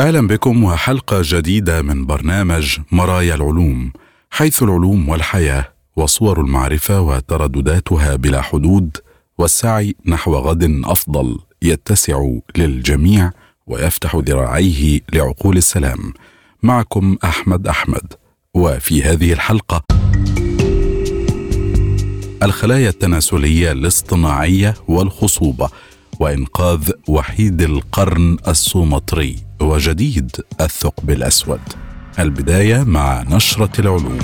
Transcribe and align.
أهلا 0.00 0.26
بكم 0.26 0.64
وحلقة 0.64 1.20
جديدة 1.24 1.82
من 1.82 2.06
برنامج 2.06 2.78
مرايا 2.92 3.34
العلوم 3.34 3.92
حيث 4.30 4.62
العلوم 4.62 5.08
والحياة 5.08 5.68
وصور 5.96 6.40
المعرفة 6.40 7.00
وتردداتها 7.00 8.16
بلا 8.16 8.42
حدود 8.42 8.96
والسعي 9.38 9.94
نحو 10.06 10.34
غد 10.34 10.80
أفضل 10.84 11.38
يتسع 11.62 12.28
للجميع 12.56 13.30
ويفتح 13.66 14.16
ذراعيه 14.16 15.00
لعقول 15.12 15.56
السلام. 15.56 16.12
معكم 16.62 17.16
أحمد 17.24 17.66
أحمد 17.66 18.12
وفي 18.54 19.02
هذه 19.02 19.32
الحلقة 19.32 19.82
الخلايا 22.42 22.88
التناسلية 22.88 23.72
الاصطناعية 23.72 24.74
والخصوبة 24.88 25.68
وإنقاذ 26.20 26.90
وحيد 27.08 27.62
القرن 27.62 28.36
السومطري. 28.48 29.49
وجديد 29.60 30.30
الثقب 30.60 31.10
الأسود. 31.10 31.60
البداية 32.18 32.82
مع 32.82 33.22
نشرة 33.22 33.80
العلوم. 33.80 34.18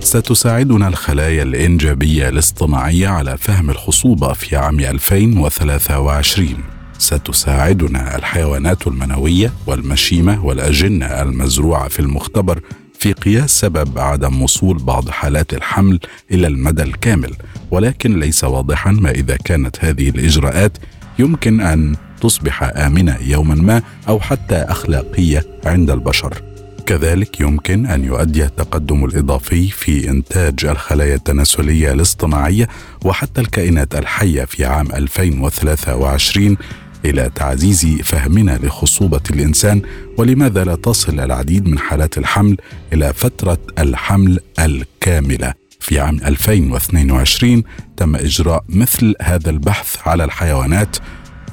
ستساعدنا 0.00 0.88
الخلايا 0.88 1.42
الإنجابية 1.42 2.28
الاصطناعية 2.28 3.08
على 3.08 3.36
فهم 3.38 3.70
الخصوبة 3.70 4.32
في 4.32 4.56
عام 4.56 4.80
2023 4.80 6.56
ستساعدنا 6.98 8.16
الحيوانات 8.16 8.86
المنوية 8.86 9.52
والمشيمة 9.66 10.44
والأجنة 10.44 11.06
المزروعة 11.06 11.88
في 11.88 12.00
المختبر 12.00 12.60
في 12.98 13.12
قياس 13.12 13.60
سبب 13.60 13.98
عدم 13.98 14.42
وصول 14.42 14.78
بعض 14.78 15.10
حالات 15.10 15.54
الحمل 15.54 16.00
إلى 16.30 16.46
المدى 16.46 16.82
الكامل. 16.82 17.34
ولكن 17.74 18.20
ليس 18.20 18.44
واضحا 18.44 18.90
ما 18.90 19.10
إذا 19.10 19.36
كانت 19.36 19.84
هذه 19.84 20.08
الإجراءات 20.08 20.78
يمكن 21.18 21.60
أن 21.60 21.96
تصبح 22.20 22.62
آمنة 22.62 23.16
يوما 23.20 23.54
ما 23.54 23.82
أو 24.08 24.20
حتى 24.20 24.54
أخلاقية 24.54 25.46
عند 25.66 25.90
البشر 25.90 26.42
كذلك 26.86 27.40
يمكن 27.40 27.86
أن 27.86 28.04
يؤدي 28.04 28.44
التقدم 28.44 29.04
الإضافي 29.04 29.68
في 29.68 30.10
إنتاج 30.10 30.64
الخلايا 30.64 31.14
التناسلية 31.14 31.92
الاصطناعية 31.92 32.68
وحتى 33.04 33.40
الكائنات 33.40 33.94
الحية 33.94 34.44
في 34.44 34.64
عام 34.64 34.92
2023 34.92 36.56
إلى 37.04 37.30
تعزيز 37.34 37.86
فهمنا 38.04 38.58
لخصوبة 38.62 39.20
الإنسان 39.30 39.82
ولماذا 40.18 40.64
لا 40.64 40.74
تصل 40.74 41.20
العديد 41.20 41.68
من 41.68 41.78
حالات 41.78 42.18
الحمل 42.18 42.56
إلى 42.92 43.12
فترة 43.12 43.58
الحمل 43.78 44.38
الكاملة. 44.58 45.63
في 45.80 46.00
عام 46.00 46.16
2022 46.24 47.62
تم 47.96 48.16
إجراء 48.16 48.64
مثل 48.68 49.14
هذا 49.22 49.50
البحث 49.50 49.96
على 50.08 50.24
الحيوانات 50.24 50.96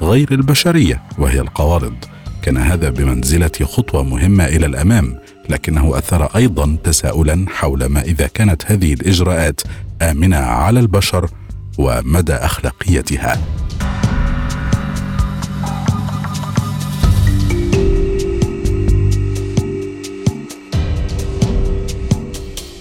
غير 0.02 0.32
البشرية 0.32 1.02
وهي 1.18 1.40
القوارض. 1.40 1.94
كان 2.42 2.56
هذا 2.56 2.90
بمنزلة 2.90 3.52
خطوة 3.62 4.02
مهمة 4.02 4.44
إلى 4.44 4.66
الأمام 4.66 5.18
لكنه 5.48 5.98
اثار 5.98 6.24
أيضا 6.36 6.76
تساؤلا 6.84 7.46
حول 7.48 7.86
ما 7.86 8.02
إذا 8.02 8.26
كانت 8.26 8.62
هذه 8.66 8.94
الإجراءات 8.94 9.60
آمنة 10.02 10.36
على 10.36 10.80
البشر 10.80 11.30
ومدى 11.78 12.34
أخلاقيتها 12.34 13.40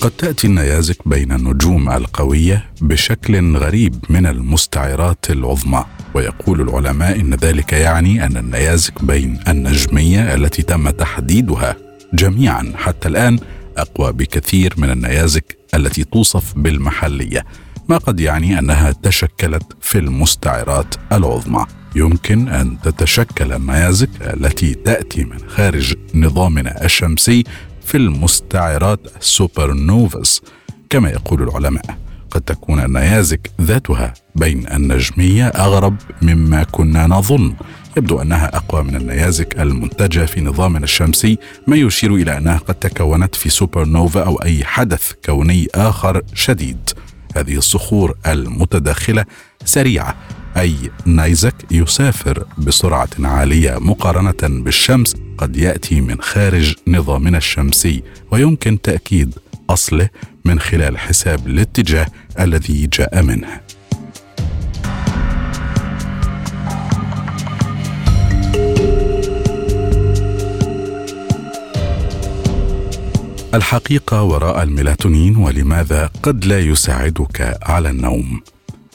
قد 0.02 0.12
تأتي 0.12 0.48
النيازك 0.48 1.08
بين 1.08 1.32
النجوم 1.32 1.90
القوية 1.90 2.66
بشكل 2.82 3.58
غريب 3.58 3.96
من 4.10 4.26
المستعرات 4.26 5.26
العظمى. 5.30 5.86
ويقول 6.14 6.62
العلماء 6.62 7.20
إن 7.20 7.34
ذلك 7.34 7.74
يعني 7.74 8.26
أن 8.26 8.38
النيازك 8.38 9.04
بين 9.06 9.40
النجمية 9.48 10.34
التي 10.34 10.62
تم 10.62 10.90
تحديدها 10.90 11.76
جميعا 12.14 12.74
حتى 12.76 13.08
الآن 13.08 13.40
أقوى 13.78 14.14
بكثير 14.14 14.74
من 14.78 14.90
النيازك 14.90 15.58
التي 15.76 16.04
توصف 16.04 16.54
بالمحلية. 16.56 17.46
ما 17.90 17.98
قد 17.98 18.20
يعني 18.20 18.60
أنها 18.60 18.92
تشكلت 18.92 19.64
في 19.82 20.00
المستعرات 20.00 20.96
العظمى. 21.12 21.66
يمكن 21.96 22.48
أن 22.50 22.78
تتشكل 22.84 23.54
النيازك 23.54 24.10
التي 24.22 24.74
تأتي 24.74 25.24
من 25.24 25.40
خارج 25.48 25.94
نظامنا 26.16 26.86
الشمسي 26.86 27.44
في 27.92 27.98
المستعرات 27.98 29.00
السوبر 29.22 29.74
نوفس 29.74 30.42
كما 30.90 31.10
يقول 31.10 31.44
العلماء. 31.44 31.98
قد 32.32 32.42
تكون 32.42 32.80
النيازك 32.80 33.52
ذاتها 33.62 34.14
بين 34.36 34.68
النجمية 34.68 35.48
أغرب 35.48 35.96
مما 36.22 36.64
كنا 36.64 37.08
نظن. 37.08 37.54
يبدو 37.98 38.22
أنها 38.22 38.56
أقوى 38.58 38.84
من 38.84 38.96
النيازك 38.96 39.60
المنتجة 39.60 40.26
في 40.26 40.42
نظامنا 40.42 40.84
الشمسي 40.84 41.38
ما 41.68 41.76
يشير 41.76 42.16
إلى 42.16 42.38
أنها 42.38 42.58
قد 42.58 42.76
تكونت 42.76 43.36
في 43.36 43.50
سوبر 43.50 43.86
نوفا 43.86 44.24
أو 44.24 44.36
أي 44.36 44.66
حدث 44.66 45.12
كوني 45.26 45.68
آخر 45.76 46.22
شديد. 46.34 46.90
هذه 47.36 47.58
الصخور 47.58 48.16
المتداخلة 48.28 49.26
سريعة 49.66 50.16
أي 50.58 50.76
نيزك 51.08 51.56
يسافر 51.72 52.46
بسرعة 52.58 53.10
عالية 53.20 53.78
مقارنة 53.80 54.64
بالشمس 54.64 55.16
قد 55.38 55.58
يأتي 55.58 56.02
من 56.02 56.22
خارج 56.22 56.76
نظامنا 56.88 57.38
الشمسي 57.38 58.04
ويمكن 58.32 58.82
تأكيد 58.82 59.36
أصله 59.70 60.10
من 60.46 60.60
خلال 60.60 60.98
حساب 60.98 61.48
الاتجاه 61.48 62.08
الذي 62.40 62.88
جاء 62.88 63.24
منه. 63.24 63.62
الحقيقة 73.54 74.24
وراء 74.24 74.64
الميلاتونين 74.64 75.36
ولماذا 75.36 76.10
قد 76.24 76.46
لا 76.46 76.60
يساعدك 76.60 77.58
على 77.64 77.90
النوم؟ 77.90 78.42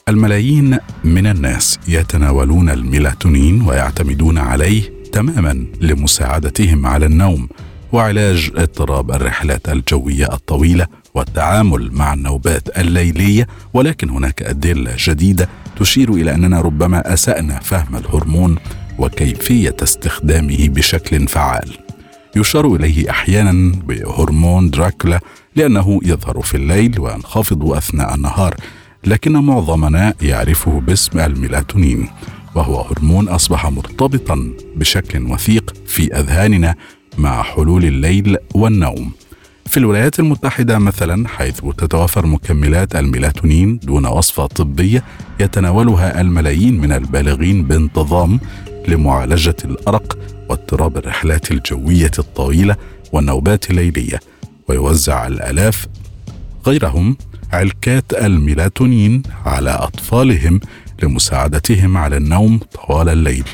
الملايين 0.09 0.78
من 1.05 1.27
الناس 1.27 1.78
يتناولون 1.89 2.71
الميلاتونين 2.71 3.62
ويعتمدون 3.62 4.39
عليه 4.39 4.83
تماما 5.12 5.67
لمساعدتهم 5.81 6.87
على 6.87 7.06
النوم 7.06 7.49
وعلاج 7.93 8.50
اضطراب 8.56 9.11
الرحلات 9.11 9.69
الجوية 9.69 10.33
الطويلة 10.33 10.87
والتعامل 11.15 11.91
مع 11.93 12.15
النوبات 12.15 12.78
الليلية. 12.78 13.47
ولكن 13.75 14.11
هناك 14.11 14.43
أدلة 14.43 14.95
جديدة 14.99 15.49
تشير 15.78 16.12
إلى 16.12 16.34
أننا 16.34 16.61
ربما 16.61 17.12
أسأنا 17.12 17.61
فهم 17.61 17.97
الهرمون 17.97 18.56
وكيفية 18.99 19.77
استخدامه 19.83 20.69
بشكل 20.69 21.28
فعال. 21.28 21.71
يشار 22.37 22.75
إليه 22.75 23.11
أحيانا 23.11 23.72
بهرمون 23.87 24.71
دراكولا 24.71 25.21
لأنه 25.56 26.00
يظهر 26.03 26.41
في 26.43 26.57
الليل 26.57 27.01
وينخفض 27.01 27.72
أثناء 27.72 28.15
النهار. 28.15 28.54
لكن 29.07 29.33
معظمنا 29.33 30.15
يعرفه 30.23 30.81
باسم 30.81 31.19
الميلاتونين 31.21 32.09
وهو 32.55 32.81
هرمون 32.81 33.29
أصبح 33.29 33.67
مرتبطا 33.67 34.53
بشكل 34.77 35.23
وثيق 35.23 35.75
في 35.87 36.15
أذهاننا 36.19 36.75
مع 37.19 37.43
حلول 37.43 37.85
الليل 37.85 38.37
والنوم. 38.55 39.13
في 39.67 39.77
الولايات 39.77 40.21
المتحدة 40.21 40.79
مثلا 40.79 41.29
حيث 41.29 41.61
تتوفر 41.79 42.27
مكملات 42.27 42.97
الميلاتونين 42.97 43.79
دون 43.79 44.07
وصفة 44.07 44.47
طبية 44.47 45.03
يتناولها 45.41 46.21
الملايين 46.21 46.81
من 46.81 46.93
البالغين 46.93 47.65
بانتظام 47.65 48.41
لمعالجة 48.89 49.57
الأرق 49.65 50.19
واضطراب 50.49 50.97
الرحلات 50.97 51.51
الجوية 51.51 52.11
الطويلة 52.19 52.77
والنوبات 53.13 53.71
الليلية 53.71 54.21
ويوزع 54.69 55.27
الآلاف 55.27 55.87
غيرهم 56.67 57.17
علكات 57.53 58.13
الميلاتونين 58.13 59.22
على 59.47 59.71
أطفالهم 59.71 60.60
لمساعدتهم 61.03 61.97
على 61.97 62.16
النوم 62.16 62.59
طوال 62.59 63.09
الليل. 63.09 63.45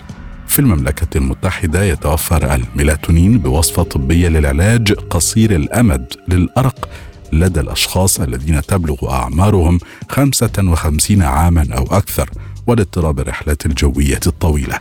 في 0.46 0.58
المملكة 0.58 1.18
المتحدة 1.18 1.82
يتوفر 1.82 2.54
الميلاتونين 2.54 3.38
بوصفة 3.38 3.82
طبية 3.82 4.28
للعلاج 4.28 4.92
قصير 4.92 5.56
الأمد 5.56 6.12
للأرق 6.28 6.88
لدى 7.32 7.60
الأشخاص 7.60 8.20
الذين 8.20 8.62
تبلغ 8.62 9.10
أعمارهم 9.10 9.78
55 10.08 11.22
عاما 11.22 11.66
أو 11.76 11.84
أكثر 11.90 12.30
والاضطراب 12.66 13.20
الرحلات 13.20 13.66
الجوية 13.66 14.20
الطويلة. 14.26 14.78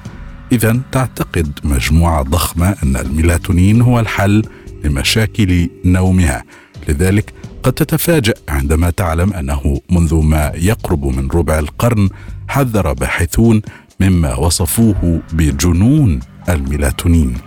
إذا 0.51 0.79
تعتقد 0.91 1.59
مجموعة 1.63 2.21
ضخمة 2.23 2.75
أن 2.83 2.95
الميلاتونين 2.95 3.81
هو 3.81 3.99
الحل 3.99 4.43
لمشاكل 4.83 5.69
نومها. 5.85 6.43
لذلك 6.87 7.33
قد 7.63 7.73
تتفاجأ 7.73 8.33
عندما 8.49 8.89
تعلم 8.89 9.33
أنه 9.33 9.81
منذ 9.89 10.15
ما 10.15 10.51
يقرب 10.55 11.05
من 11.05 11.27
ربع 11.27 11.59
القرن 11.59 12.09
حذر 12.47 12.93
باحثون 12.93 13.61
مما 13.99 14.35
وصفوه 14.35 15.21
بجنون 15.33 16.19
الميلاتونين. 16.49 17.37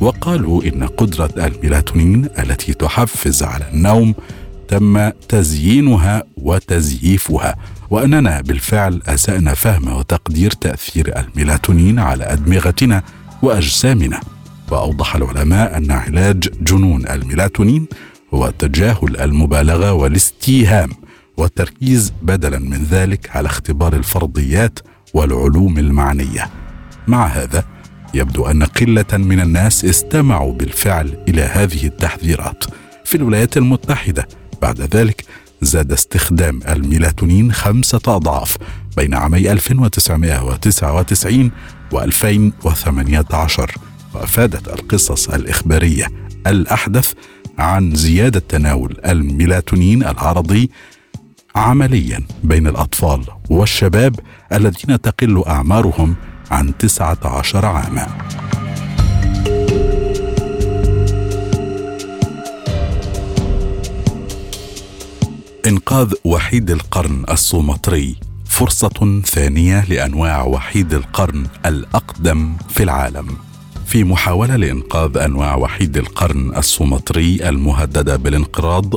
وقالوا 0.00 0.62
إن 0.64 0.84
قدرة 0.84 1.30
الميلاتونين 1.46 2.28
التي 2.38 2.74
تحفز 2.74 3.42
على 3.42 3.64
النوم 3.72 4.14
تم 4.68 5.08
تزيينها 5.08 6.22
وتزييفها 6.36 7.56
وأننا 7.90 8.40
بالفعل 8.40 9.02
أسأنا 9.06 9.54
فهم 9.54 9.88
وتقدير 9.88 10.50
تأثير 10.50 11.18
الميلاتونين 11.18 11.98
على 11.98 12.24
أدمغتنا 12.24 13.02
وأجسامنا. 13.42 14.20
وأوضح 14.70 15.16
العلماء 15.16 15.76
أن 15.76 15.90
علاج 15.90 16.48
جنون 16.60 17.08
الميلاتونين 17.08 17.86
هو 18.34 18.52
تجاهل 18.58 19.16
المبالغة 19.20 19.92
والاستيهام 19.92 20.90
والتركيز 21.36 22.12
بدلا 22.22 22.58
من 22.58 22.84
ذلك 22.84 23.36
على 23.36 23.46
اختبار 23.46 23.92
الفرضيات 23.92 24.78
والعلوم 25.14 25.78
المعنية. 25.78 26.50
مع 27.08 27.26
هذا 27.26 27.64
يبدو 28.14 28.46
أن 28.46 28.62
قلة 28.62 29.06
من 29.12 29.40
الناس 29.40 29.84
استمعوا 29.84 30.52
بالفعل 30.52 31.24
إلى 31.28 31.42
هذه 31.42 31.86
التحذيرات. 31.86 32.64
في 33.04 33.14
الولايات 33.14 33.56
المتحدة 33.56 34.28
بعد 34.62 34.80
ذلك 34.96 35.24
زاد 35.62 35.92
استخدام 35.92 36.60
الميلاتونين 36.68 37.52
خمسة 37.52 38.00
أضعاف 38.06 38.56
بين 38.96 39.14
عامي 39.14 39.52
1999 39.52 41.50
و 41.92 42.00
2018 42.00 43.74
وأفادت 44.14 44.68
القصص 44.68 45.28
الإخبارية 45.28 46.06
الأحدث 46.46 47.12
عن 47.58 47.94
زيادة 47.94 48.42
تناول 48.48 48.96
الميلاتونين 49.06 50.02
العرضي 50.02 50.70
عمليا 51.54 52.22
بين 52.44 52.66
الأطفال 52.66 53.24
والشباب 53.50 54.20
الذين 54.52 55.00
تقل 55.00 55.44
أعمارهم 55.46 56.14
عن 56.50 56.78
19 56.78 57.66
عاما. 57.66 58.06
إنقاذ 65.66 66.14
وحيد 66.24 66.70
القرن 66.70 67.24
السومطري. 67.30 68.16
فرصة 68.44 69.22
ثانية 69.26 69.84
لأنواع 69.84 70.42
وحيد 70.42 70.94
القرن 70.94 71.46
الأقدم 71.66 72.56
في 72.68 72.82
العالم. 72.82 73.49
في 73.90 74.04
محاولة 74.04 74.56
لإنقاذ 74.56 75.16
أنواع 75.16 75.56
وحيد 75.56 75.96
القرن 75.96 76.56
السومطري 76.56 77.48
المهددة 77.48 78.16
بالانقراض 78.16 78.94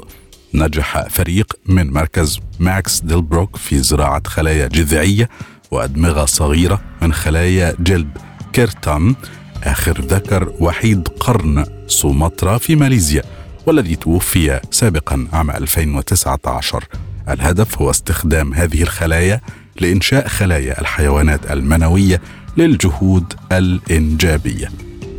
نجح 0.53 1.07
فريق 1.07 1.53
من 1.65 1.93
مركز 1.93 2.39
ماكس 2.59 3.01
ديلبروك 3.01 3.55
في 3.55 3.77
زراعة 3.77 4.21
خلايا 4.27 4.67
جذعية 4.67 5.29
وأدمغة 5.71 6.25
صغيرة 6.25 6.81
من 7.01 7.13
خلايا 7.13 7.75
جلد 7.79 8.17
كيرتام 8.53 9.15
آخر 9.63 10.01
ذكر 10.01 10.53
وحيد 10.59 11.07
قرن 11.07 11.65
سومطرة 11.87 12.57
في 12.57 12.75
ماليزيا 12.75 13.23
والذي 13.67 13.95
توفي 13.95 14.59
سابقا 14.71 15.27
عام 15.33 15.51
2019 15.51 16.85
الهدف 17.29 17.81
هو 17.81 17.89
استخدام 17.89 18.53
هذه 18.53 18.81
الخلايا 18.81 19.41
لإنشاء 19.81 20.27
خلايا 20.27 20.81
الحيوانات 20.81 21.51
المنوية 21.51 22.21
للجهود 22.57 23.33
الإنجابية. 23.51 24.71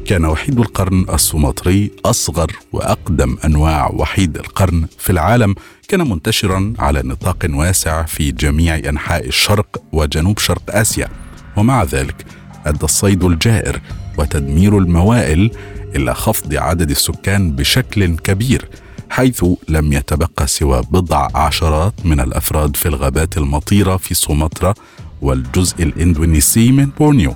كان 0.06 0.24
وحيد 0.24 0.58
القرن 0.58 1.06
السومطري 1.14 1.90
أصغر 2.04 2.52
وأقدم 2.72 3.36
أنواع 3.44 3.90
وحيد 3.90 4.36
القرن 4.36 4.86
في 4.98 5.10
العالم. 5.10 5.54
كان 5.88 6.08
منتشرا 6.08 6.72
على 6.78 7.02
نطاق 7.02 7.46
واسع 7.50 8.02
في 8.02 8.32
جميع 8.32 8.76
أنحاء 8.76 9.26
الشرق 9.26 9.82
وجنوب 9.92 10.38
شرق 10.38 10.62
آسيا. 10.76 11.08
ومع 11.56 11.84
ذلك 11.84 12.24
أدى 12.66 12.84
الصيد 12.84 13.24
الجائر 13.24 13.80
وتدمير 14.18 14.78
الموائل 14.78 15.50
إلى 15.96 16.14
خفض 16.14 16.54
عدد 16.54 16.90
السكان 16.90 17.52
بشكل 17.52 18.16
كبير. 18.16 18.68
حيث 19.14 19.44
لم 19.68 19.92
يتبقى 19.92 20.46
سوى 20.46 20.82
بضع 20.90 21.28
عشرات 21.34 21.94
من 22.06 22.20
الأفراد 22.20 22.76
في 22.76 22.86
الغابات 22.86 23.36
المطيرة 23.38 23.96
في 23.96 24.14
سومطرة 24.14 24.74
والجزء 25.22 25.82
الإندونيسي 25.82 26.72
من 26.72 26.86
بورنيو. 26.86 27.34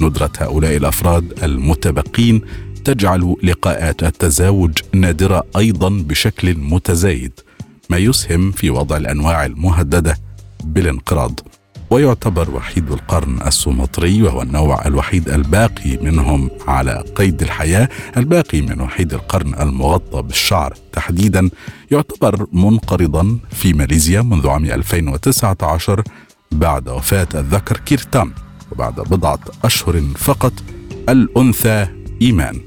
ندرة 0.00 0.30
هؤلاء 0.38 0.76
الأفراد 0.76 1.44
المتبقين 1.44 2.40
تجعل 2.84 3.36
لقاءات 3.42 4.02
التزاوج 4.02 4.78
نادرة 4.92 5.44
أيضا 5.56 5.88
بشكل 5.88 6.54
متزايد 6.58 7.32
ما 7.90 7.96
يسهم 7.96 8.52
في 8.52 8.70
وضع 8.70 8.96
الأنواع 8.96 9.46
المهددة 9.46 10.18
بالانقراض. 10.64 11.40
ويعتبر 11.94 12.50
وحيد 12.50 12.90
القرن 12.90 13.42
السومطري 13.46 14.22
وهو 14.22 14.42
النوع 14.42 14.86
الوحيد 14.86 15.28
الباقي 15.28 15.96
منهم 15.96 16.50
على 16.68 17.04
قيد 17.14 17.42
الحياة. 17.42 17.88
الباقي 18.16 18.60
من 18.60 18.80
وحيد 18.80 19.14
القرن 19.14 19.54
المغطى 19.54 20.22
بالشعر. 20.22 20.74
تحديدا 20.92 21.50
يعتبر 21.90 22.46
منقرضا 22.52 23.38
في 23.50 23.72
ماليزيا 23.72 24.22
منذ 24.22 24.48
عام 24.48 24.64
2019 24.64 26.02
بعد 26.52 26.88
وفاة 26.88 27.28
الذكر 27.34 27.76
كيرتام 27.76 28.32
وبعد 28.72 28.94
بضعة 28.94 29.40
أشهر 29.64 30.00
فقط 30.00 30.52
الأنثى 31.08 31.86
إيمان. 32.22 32.60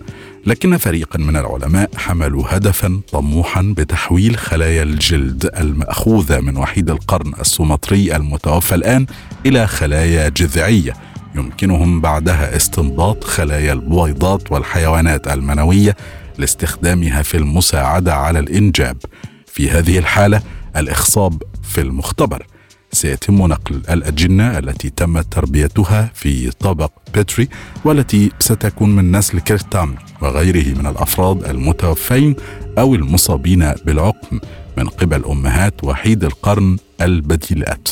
لكن 0.47 0.77
فريقا 0.77 1.19
من 1.19 1.35
العلماء 1.37 1.89
حملوا 1.97 2.43
هدفا 2.47 3.01
طموحا 3.11 3.73
بتحويل 3.77 4.37
خلايا 4.37 4.83
الجلد 4.83 5.49
المأخوذة 5.57 6.39
من 6.39 6.57
وحيد 6.57 6.89
القرن 6.89 7.33
السومطري 7.39 8.15
المتوفى 8.15 8.75
الآن 8.75 9.05
إلى 9.45 9.67
خلايا 9.67 10.29
جذعية. 10.29 10.93
يمكنهم 11.35 12.01
بعدها 12.01 12.55
استنباط 12.55 13.23
خلايا 13.23 13.73
البويضات 13.73 14.51
والحيوانات 14.51 15.27
المنوية 15.27 15.95
لاستخدامها 16.37 17.21
في 17.21 17.37
المساعدة 17.37 18.13
على 18.13 18.39
الإنجاب. 18.39 18.97
في 19.45 19.69
هذه 19.69 19.97
الحالة 19.97 20.41
الإخصاب 20.77 21.43
في 21.63 21.81
المختبر. 21.81 22.45
سيتم 22.91 23.47
نقل 23.47 23.81
الأجنة 23.89 24.57
التي 24.57 24.89
تمت 24.89 25.33
تربيتها 25.33 26.11
في 26.13 26.51
طبق 26.51 26.91
بيتري 27.13 27.47
والتي 27.85 28.31
ستكون 28.39 28.95
من 28.95 29.11
نسل 29.17 29.39
كيرتام 29.39 29.95
وغيره 30.21 30.77
من 30.77 30.85
الأفراد 30.87 31.43
المتوفين 31.43 32.35
أو 32.77 32.95
المصابين 32.95 33.71
بالعقم 33.85 34.39
من 34.77 34.87
قبل 34.87 35.25
أمهات 35.25 35.83
وحيد 35.83 36.23
القرن 36.23 36.77
البديلات. 37.01 37.89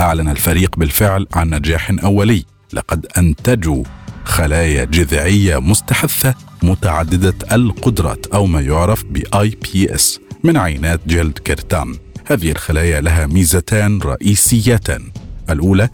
أعلن 0.00 0.28
الفريق 0.28 0.76
بالفعل 0.76 1.26
عن 1.34 1.50
نجاح 1.54 1.92
أولي 2.04 2.44
لقد 2.72 3.06
أنتجوا 3.18 3.84
خلايا 4.24 4.84
جذعية 4.84 5.58
مستحثة 5.60 6.34
متعددة 6.62 7.34
القدرات 7.52 8.26
أو 8.26 8.46
ما 8.46 8.60
يعرف 8.60 9.04
ب 9.04 9.18
IPS 9.18 10.20
من 10.44 10.56
عينات 10.56 11.00
جلد 11.06 11.38
كرتام 11.38 11.94
هذه 12.26 12.50
الخلايا 12.50 13.00
لها 13.00 13.26
ميزتان 13.26 13.98
رئيسيتان. 13.98 15.12
الأولى 15.50 15.88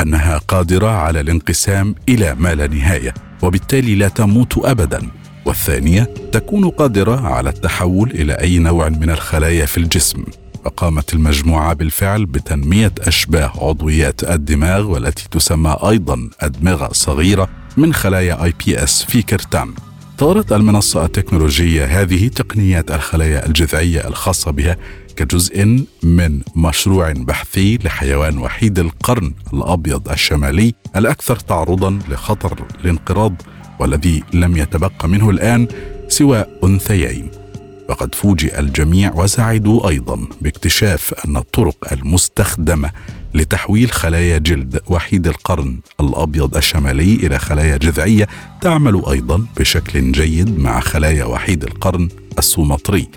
أنها 0.00 0.38
قادرة 0.38 0.88
على 0.88 1.20
الانقسام 1.20 1.94
إلى 2.08 2.34
ما 2.34 2.54
لا 2.54 2.66
نهاية 2.66 3.14
وبالتالي 3.42 3.94
لا 3.94 4.08
تموت 4.08 4.58
ابدا. 4.58 5.10
والثانية 5.44 6.02
تكون 6.32 6.68
قادرة 6.68 7.20
على 7.20 7.50
التحول 7.50 8.10
إلى 8.10 8.32
أي 8.32 8.58
نوع 8.58 8.88
من 8.88 9.10
الخلايا 9.10 9.66
في 9.66 9.78
الجسم. 9.78 10.24
وقامت 10.64 11.14
المجموعة 11.14 11.74
بالفعل 11.74 12.26
بتنمية 12.26 12.92
أشباه 13.00 13.52
عضويات 13.68 14.24
الدماغ 14.24 14.90
والتي 14.90 15.28
تسمى 15.30 15.76
أيضا 15.88 16.30
أدمغة 16.40 16.92
صغيرة 16.92 17.48
من 17.76 17.94
خلايا 17.94 18.44
iPS 18.44 19.02
في 19.02 19.22
كرتام 19.22 19.74
طورت 20.18 20.52
المنصة 20.52 21.04
التكنولوجية 21.04 21.84
هذه 21.84 22.28
تقنيات 22.28 22.90
الخلايا 22.90 23.46
الجذعية 23.46 24.08
الخاصة 24.08 24.50
بها 24.50 24.76
كجزء 25.16 25.86
من 26.02 26.40
مشروع 26.56 27.12
بحثي 27.12 27.78
لحيوان 27.84 28.38
وحيد 28.38 28.78
القرن 28.78 29.32
الأبيض 29.52 30.08
الشمالي 30.08 30.74
الأكثر 30.96 31.36
تعرضا 31.36 31.98
لخطر 32.08 32.64
الانقراض 32.80 33.42
والذي 33.80 34.22
لم 34.32 34.56
يتبقى 34.56 35.08
منه 35.08 35.30
الآن 35.30 35.68
سوى 36.08 36.44
أنثيين. 36.64 37.43
وقد 37.88 38.14
فوجئ 38.14 38.58
الجميع 38.58 39.12
وسعدوا 39.14 39.88
أيضا 39.88 40.26
باكتشاف 40.40 41.14
أن 41.26 41.36
الطرق 41.36 41.92
المستخدمة 41.92 42.90
لتحويل 43.34 43.90
خلايا 43.90 44.38
جلد 44.38 44.80
وحيد 44.86 45.26
القرن 45.26 45.80
الأبيض 46.00 46.56
الشمالي 46.56 47.14
إلى 47.14 47.38
خلايا 47.38 47.76
جذعية 47.76 48.28
تعمل 48.60 49.02
أيضا 49.10 49.46
بشكل 49.56 50.12
جيد 50.12 50.58
مع 50.58 50.80
خلايا 50.80 51.24
وحيد 51.24 51.64
القرن 51.64 52.08
السومطري. 52.38 53.08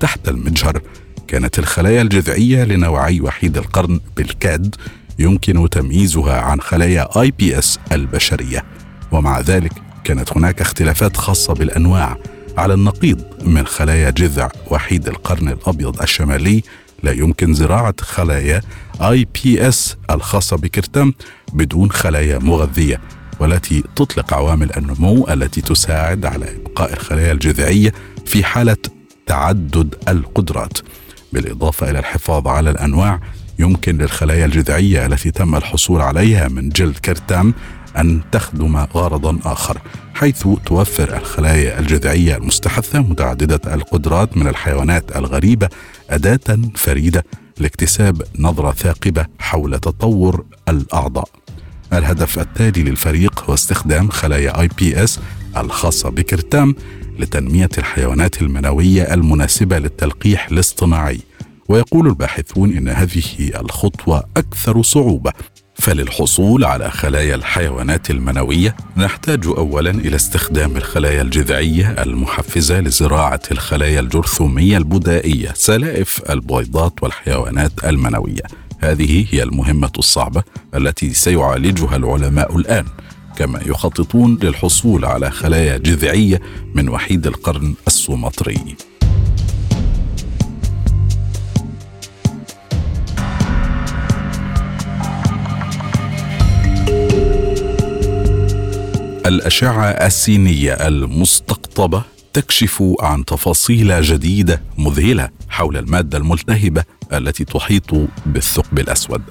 تحت 0.00 0.28
المجهر 0.28 0.80
كانت 1.28 1.58
الخلايا 1.58 2.02
الجذعية 2.02 2.64
لنوعي 2.64 3.20
وحيد 3.20 3.56
القرن 3.56 4.00
بالكاد 4.16 4.74
يمكن 5.18 5.70
تمييزها 5.70 6.40
عن 6.40 6.60
خلايا 6.60 7.20
iPS 7.20 7.78
البشرية. 7.92 8.64
ومع 9.12 9.40
ذلك 9.40 9.72
كانت 10.04 10.36
هناك 10.36 10.60
اختلافات 10.60 11.16
خاصة 11.16 11.54
بالأنواع 11.54 12.16
على 12.56 12.74
النقيض 12.74 13.22
من 13.44 13.66
خلايا 13.66 14.10
جذع 14.10 14.48
وحيد 14.70 15.08
القرن 15.08 15.48
الأبيض 15.48 16.02
الشمالي 16.02 16.62
لا 17.02 17.12
يمكن 17.12 17.54
زراعة 17.54 17.94
خلايا 18.00 18.60
iPS 19.00 19.96
الخاصة 20.10 20.56
بكرتم 20.56 21.12
بدون 21.52 21.90
خلايا 21.90 22.38
مغذية 22.38 23.00
والتي 23.40 23.84
تطلق 23.96 24.34
عوامل 24.34 24.76
النمو 24.76 25.28
التي 25.28 25.60
تساعد 25.60 26.26
على 26.26 26.56
إبقاء 26.56 26.92
الخلايا 26.92 27.32
الجذعية 27.32 27.92
في 28.26 28.44
حالة 28.44 28.76
تعدد 29.26 29.94
القدرات. 30.08 30.78
بالإضافة 31.32 31.90
إلى 31.90 31.98
الحفاظ 31.98 32.48
على 32.48 32.70
الأنواع 32.70 33.20
يمكن 33.58 33.98
للخلايا 33.98 34.44
الجذعية 34.44 35.06
التي 35.06 35.30
تم 35.30 35.54
الحصول 35.54 36.00
عليها 36.00 36.48
من 36.48 36.68
جلد 36.68 36.98
كرتام 36.98 37.54
أن 37.98 38.20
تخدم 38.32 38.76
غرضا 38.76 39.38
آخر 39.44 39.78
حيث 40.14 40.48
توفر 40.66 41.16
الخلايا 41.16 41.78
الجذعية 41.78 42.36
المستحثة 42.36 43.00
متعددة 43.00 43.74
القدرات 43.74 44.36
من 44.36 44.48
الحيوانات 44.48 45.16
الغريبة 45.16 45.68
أداة 46.10 46.58
فريدة 46.74 47.24
لاكتساب 47.58 48.22
نظرة 48.38 48.72
ثاقبة 48.72 49.26
حول 49.38 49.78
تطور 49.78 50.44
الأعضاء. 50.68 51.28
الهدف 51.92 52.38
التالي 52.38 52.82
للفريق 52.82 53.44
هو 53.44 53.54
استخدام 53.54 54.08
خلايا 54.08 54.60
آي 54.60 54.68
بي 54.78 55.04
إس 55.04 55.20
الخاصة 55.56 56.10
بكرتام 56.10 56.74
لتنمية 57.18 57.70
الحيوانات 57.78 58.42
المنوية 58.42 59.14
المناسبة 59.14 59.78
للتلقيح 59.78 60.48
الاصطناعي. 60.48 61.20
ويقول 61.68 62.06
الباحثون 62.06 62.72
إن 62.72 62.88
هذه 62.88 63.24
الخطوة 63.60 64.24
أكثر 64.36 64.82
صعوبة. 64.82 65.32
فللحصول 65.78 66.64
على 66.64 66.90
خلايا 66.90 67.34
الحيوانات 67.34 68.10
المنوية 68.10 68.76
نحتاج 68.96 69.46
اولا 69.46 69.90
إلى 69.90 70.16
استخدام 70.16 70.76
الخلايا 70.76 71.22
الجذعية 71.22 72.02
المحفزة 72.02 72.80
لزراعة 72.80 73.40
الخلايا 73.50 74.00
الجرثومية 74.00 74.78
البدائية 74.78 75.52
سلائف 75.54 76.30
البويضات 76.30 77.02
والحيوانات 77.02 77.72
المنوية. 77.84 78.42
هذه 78.80 79.26
هي 79.30 79.42
المهمة 79.42 79.92
الصعبة 79.98 80.42
التي 80.74 81.14
سيعالجها 81.14 81.96
العلماء 81.96 82.56
الآن 82.56 82.84
كما 83.36 83.60
يخططون 83.66 84.38
للحصول 84.42 85.04
على 85.04 85.30
خلايا 85.30 85.76
جذعية 85.76 86.40
من 86.74 86.88
وحيد 86.88 87.26
القرن 87.26 87.74
السومطري. 87.86 88.76
الأشعة 99.26 99.90
السينية 99.90 100.72
المستقطبة 100.72 102.02
تكشف 102.32 102.82
عن 103.00 103.24
تفاصيل 103.24 104.02
جديدة 104.02 104.62
مذهلة 104.78 105.30
حول 105.48 105.76
المادة 105.76 106.18
الملتهبة 106.18 106.84
التي 107.12 107.44
تحيط 107.44 107.94
بالثقب 108.26 108.78
الأسود. 108.78 109.22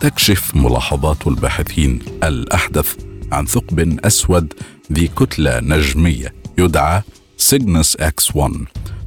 تكشف 0.00 0.56
ملاحظات 0.56 1.26
الباحثين 1.26 1.98
الأحدث 2.24 2.94
عن 3.32 3.46
ثقب 3.46 3.98
أسود 4.04 4.54
ذي 4.92 5.08
كتلة 5.08 5.60
نجمية 5.60 6.34
يدعى 6.58 7.02
سيجنس 7.36 7.96
إكس 7.96 8.36
1 8.36 8.52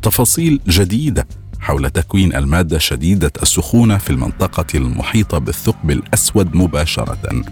تفاصيل 0.01 0.60
جديدة 0.67 1.27
حول 1.60 1.89
تكوين 1.89 2.36
المادة 2.36 2.77
شديدة 2.77 3.31
السخونة 3.41 3.98
في 3.98 4.10
المنطقة 4.10 4.67
المحيطة 4.75 5.38
بالثقب 5.38 5.91
الأسود 5.91 6.55
مباشرة. 6.55 7.43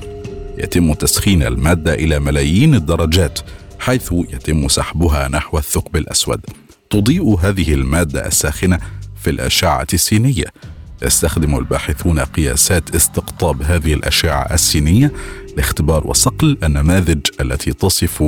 يتم 0.58 0.94
تسخين 0.94 1.44
المادة 1.44 1.94
إلى 1.94 2.20
ملايين 2.20 2.76
الدرجات 2.76 3.40
حيث 3.80 4.12
يتم 4.12 4.68
سحبها 4.68 5.28
نحو 5.28 5.58
الثقب 5.58 5.96
الأسود. 5.96 6.42
تضيء 6.90 7.36
هذه 7.36 7.74
المادة 7.74 8.28
الساخنة 8.28 8.80
في 9.24 9.30
الأشعة 9.30 9.88
السينية. 9.94 10.46
يستخدم 11.02 11.58
الباحثون 11.58 12.20
قياسات 12.20 12.96
استقطاب 12.96 13.62
هذه 13.62 13.94
الأشعة 13.94 14.54
السينية 14.54 15.12
لاختبار 15.58 16.08
وصقل 16.08 16.58
النماذج 16.64 17.28
التي 17.42 17.74
تصف 17.74 18.24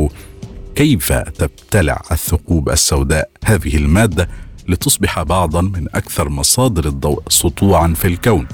كيف 0.75 1.13
تبتلع 1.13 2.01
الثقوب 2.11 2.69
السوداء. 2.69 3.29
هذه 3.45 3.77
المادة 3.77 4.29
لتصبح 4.67 5.23
بعضا 5.23 5.61
من 5.61 5.87
أكثر 5.95 6.29
مصادر 6.29 6.85
الضوء 6.85 7.23
سطوعا 7.29 7.93
في 7.93 8.07
الكون 8.07 8.47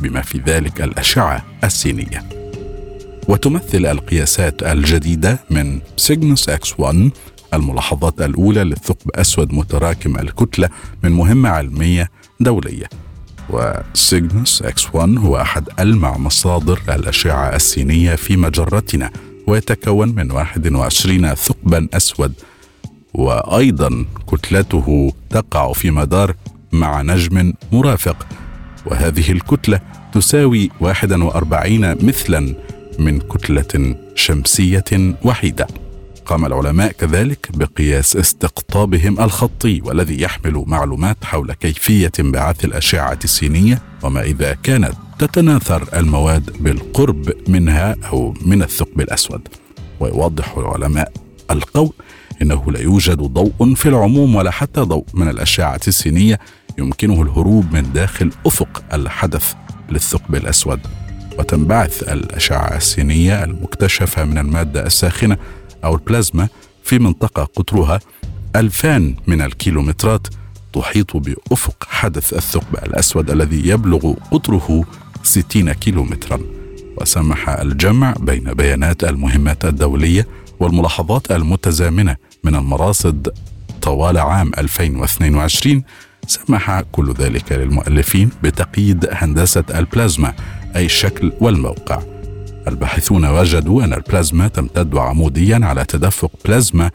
بما 0.00 0.22
في 0.22 0.40
ذلك 0.46 0.80
الأشعة 0.80 1.44
السينية. 1.64 2.41
وتمثل 3.28 3.86
القياسات 3.86 4.62
الجديدة 4.62 5.38
من 5.50 5.80
سيجنوس 5.96 6.48
إكس 6.48 6.74
1 6.80 7.10
الملاحظات 7.54 8.20
الأولى 8.20 8.64
للثقب 8.64 9.10
أسود 9.14 9.52
متراكم 9.54 10.18
الكتلة 10.18 10.68
من 11.02 11.12
مهمة 11.12 11.48
علمية 11.48 12.10
دولية. 12.40 12.88
وسيجنوس 13.50 14.62
إكس 14.62 14.94
1 14.94 15.18
هو 15.18 15.36
أحد 15.36 15.68
ألمع 15.80 16.18
مصادر 16.18 16.80
الأشعة 16.88 17.56
السينية 17.56 18.14
في 18.14 18.36
مجرتنا 18.36 19.10
ويتكون 19.46 20.08
من 20.08 20.30
21 20.30 21.34
ثقبا 21.34 21.88
أسود. 21.94 22.32
وأيضا 23.14 24.04
كتلته 24.32 25.12
تقع 25.30 25.72
في 25.72 25.90
مدار 25.90 26.34
مع 26.72 27.02
نجم 27.02 27.52
مرافق. 27.72 28.26
وهذه 28.86 29.32
الكتلة 29.32 29.80
تساوي 30.12 30.70
41 30.80 32.06
مثلا 32.06 32.54
من 32.98 33.20
كتلة 33.20 33.96
شمسية 34.14 35.14
وحيدة. 35.24 35.66
قام 36.26 36.46
العلماء 36.46 36.92
كذلك 36.92 37.48
بقياس 37.54 38.16
استقطابهم 38.16 39.20
الخطي 39.20 39.80
والذي 39.84 40.22
يحمل 40.22 40.64
معلومات 40.66 41.24
حول 41.24 41.52
كيفية 41.52 42.12
انبعاث 42.20 42.64
الأشعة 42.64 43.18
السينية 43.24 43.82
وما 44.02 44.22
إذا 44.22 44.54
كانت 44.62 44.94
تتناثر 45.18 45.88
المواد 45.94 46.50
بالقرب 46.60 47.32
منها 47.48 47.96
أو 48.12 48.34
من 48.46 48.62
الثقب 48.62 49.00
الأسود. 49.00 49.48
ويوضح 50.00 50.58
العلماء 50.58 51.12
القول 51.50 51.92
إنه 52.42 52.72
لا 52.72 52.80
يوجد 52.80 53.18
ضوء 53.18 53.74
في 53.74 53.88
العموم 53.88 54.34
ولا 54.34 54.50
حتى 54.50 54.80
ضوء 54.80 55.04
من 55.14 55.28
الأشعة 55.28 55.80
السينية 55.88 56.38
يمكنه 56.78 57.22
الهروب 57.22 57.72
من 57.72 57.92
داخل 57.92 58.30
أفق 58.46 58.84
الحدث 58.92 59.54
للثقب 59.90 60.34
الأسود. 60.34 60.80
وتنبعث 61.38 62.02
الأشعة 62.02 62.76
السينية 62.76 63.44
المكتشفة 63.44 64.24
من 64.24 64.38
المادة 64.38 64.86
الساخنة 64.86 65.36
أو 65.84 65.94
البلازما 65.94 66.48
في 66.84 66.98
منطقة 66.98 67.44
قطرها 67.44 68.00
ألفان 68.56 69.14
من 69.26 69.40
الكيلومترات 69.42 70.26
تحيط 70.72 71.16
بأفق 71.16 71.86
حدث 71.88 72.32
الثقب 72.32 72.74
الأسود 72.86 73.30
الذي 73.30 73.68
يبلغ 73.68 74.14
قطره 74.30 74.84
60 75.22 75.72
كيلومترا. 75.72 76.40
وسمح 77.00 77.48
الجمع 77.48 78.14
بين 78.20 78.44
بيانات 78.54 79.04
المهمات 79.04 79.64
الدولية 79.64 80.26
والملاحظات 80.60 81.30
المتزامنة 81.32 82.16
من 82.44 82.54
المراصد 82.54 83.28
طوال 83.82 84.18
عام 84.18 84.50
2022 84.58 85.82
سمح 86.26 86.80
كل 86.92 87.12
ذلك 87.12 87.52
للمؤلفين 87.52 88.30
بتقييد 88.42 89.08
هندسة 89.12 89.64
البلازما. 89.74 90.32
أي 90.76 90.84
الشكل 90.84 91.32
والموقع. 91.40 92.02
الباحثون 92.68 93.24
وجدوا 93.24 93.84
أن 93.84 93.92
البلازما 93.92 94.48
تمتد 94.48 94.96
عموديا 94.96 95.60
على 95.62 95.84
تدفق 95.84 96.30
بلازما 96.44 96.90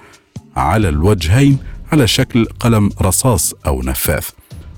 على 0.55 0.89
الوجهين 0.89 1.57
على 1.91 2.07
شكل 2.07 2.45
قلم 2.45 2.89
رصاص 3.01 3.53
أو 3.65 3.81
نفاث 3.81 4.29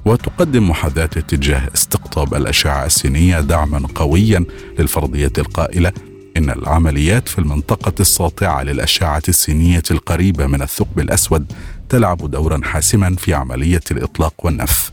وتقدم 0.06 0.70
محاذاة 0.70 1.10
اتجاه 1.18 1.70
استقطاب 1.76 2.34
الأشعة 2.34 2.86
السينية 2.86 3.40
دعما 3.40 3.88
قويا 3.96 4.46
للفرضية 4.80 5.32
القائلة 5.38 5.92
إن 6.38 6.50
العمليات 6.50 7.28
في 7.28 7.40
المنطقة 7.40 7.94
الساطعة 8.00 8.64
للأشعة 8.64 9.24
السينية 9.30 9.84
القريبة 9.92 10.48
من 10.48 10.62
الثقب 10.62 11.00
الأسود 11.00 11.52
تلعب 11.90 12.32
دورا 12.32 12.62
حاسما 12.64 13.16
في 13.16 13.34
عملية 13.34 13.82
الإطلاق 13.92 14.34
والنفث 14.44 14.90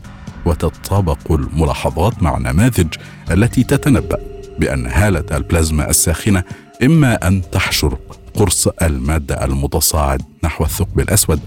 وتتطابق 0.47 1.31
الملاحظات 1.31 2.23
مع 2.23 2.37
نماذج 2.37 2.87
التي 3.31 3.63
تتنبأ 3.63 4.17
بأن 4.59 4.85
هالة 4.85 5.37
البلازما 5.37 5.89
الساخنة 5.89 6.43
إما 6.83 7.27
أن 7.27 7.41
تحشر 7.51 7.97
قرص 8.33 8.67
المادة 8.67 9.45
المتصاعد 9.45 10.21
نحو 10.43 10.63
الثقب 10.63 10.99
الأسود 10.99 11.39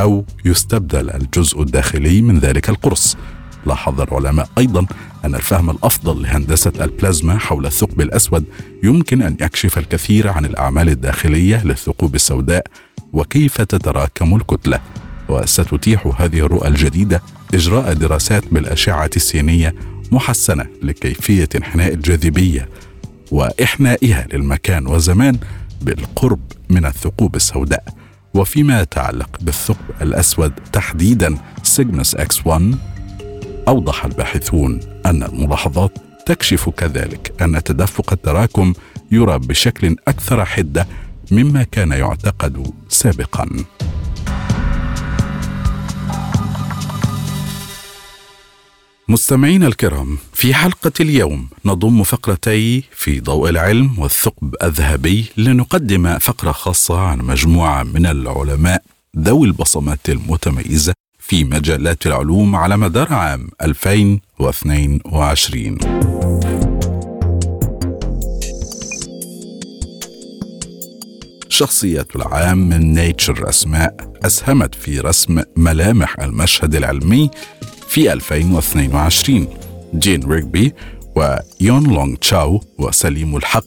أو 0.00 0.24
يستبدل 0.44 1.10
الجزء 1.10 1.62
الداخلي 1.62 2.22
من 2.22 2.38
ذلك 2.38 2.68
القرص. 2.68 3.16
لاحظ 3.66 4.00
العلماء 4.00 4.48
أيضا 4.58 4.86
أن 5.24 5.34
الفهم 5.34 5.70
الأفضل 5.70 6.22
لهندسة 6.22 6.72
البلازما 6.80 7.38
حول 7.38 7.66
الثقب 7.66 8.00
الأسود 8.00 8.44
يمكن 8.82 9.22
أن 9.22 9.36
يكشف 9.40 9.78
الكثير 9.78 10.28
عن 10.28 10.44
الأعمال 10.44 10.88
الداخلية 10.88 11.64
للثقوب 11.64 12.14
السوداء 12.14 12.66
وكيف 13.12 13.60
تتراكم 13.60 14.36
الكتلة. 14.36 14.80
وستتيح 15.28 16.20
هذه 16.20 16.38
الرؤى 16.38 16.68
الجديدة 16.68 17.22
إجراء 17.54 17.92
دراسات 17.92 18.44
بالأشعة 18.52 19.10
السينية 19.16 19.74
محسنة 20.12 20.66
لكيفية 20.82 21.48
انحناء 21.56 21.94
الجاذبية 21.94 22.68
وإحنائها 23.30 24.26
للمكان 24.32 24.86
والزمان 24.86 25.38
بالقرب 25.82 26.40
من 26.70 26.86
الثقوب 26.86 27.36
السوداء. 27.36 27.84
وفيما 28.34 28.80
يتعلق 28.80 29.38
بالثقب 29.40 29.84
الأسود 30.02 30.52
تحديدا 30.72 31.38
سيجنس 31.62 32.14
إكس 32.14 32.46
1 32.46 32.74
أوضح 33.68 34.04
الباحثون 34.04 34.80
أن 35.06 35.22
الملاحظات 35.22 35.92
تكشف 36.26 36.68
كذلك 36.68 37.32
أن 37.42 37.62
تدفق 37.62 38.12
التراكم 38.12 38.72
يرى 39.12 39.38
بشكل 39.38 39.96
أكثر 40.08 40.44
حدة 40.44 40.86
مما 41.30 41.62
كان 41.62 41.92
يعتقد 41.92 42.70
سابقا. 42.88 43.48
مستمعينا 49.08 49.66
الكرام 49.66 50.18
في 50.32 50.54
حلقة 50.54 50.92
اليوم 51.00 51.48
نضم 51.64 52.02
فقرتي 52.02 52.84
في 52.92 53.20
ضوء 53.20 53.48
العلم 53.50 53.98
والثقب 53.98 54.54
الذهبي 54.62 55.24
لنقدم 55.36 56.18
فقرة 56.18 56.52
خاصة 56.52 56.98
عن 57.00 57.18
مجموعة 57.18 57.82
من 57.82 58.06
العلماء 58.06 58.82
ذوي 59.18 59.46
البصمات 59.46 60.08
المتميزة 60.08 60.92
في 61.18 61.44
مجالات 61.44 62.06
العلوم 62.06 62.56
على 62.56 62.76
مدار 62.76 63.12
عام 63.14 63.48
2022 63.62 65.78
شخصية 71.48 72.06
العام 72.16 72.68
من 72.68 72.94
نيتشر 72.94 73.48
أسماء 73.48 74.12
أسهمت 74.22 74.74
في 74.74 75.00
رسم 75.00 75.42
ملامح 75.56 76.20
المشهد 76.20 76.74
العلمي 76.74 77.30
في 77.88 78.12
2022 78.12 79.46
جين 79.94 80.22
ريغبي 80.24 80.72
ويون 81.16 81.94
لونغ 81.94 82.14
تشاو 82.14 82.60
وسليم 82.78 83.36
الحق 83.36 83.64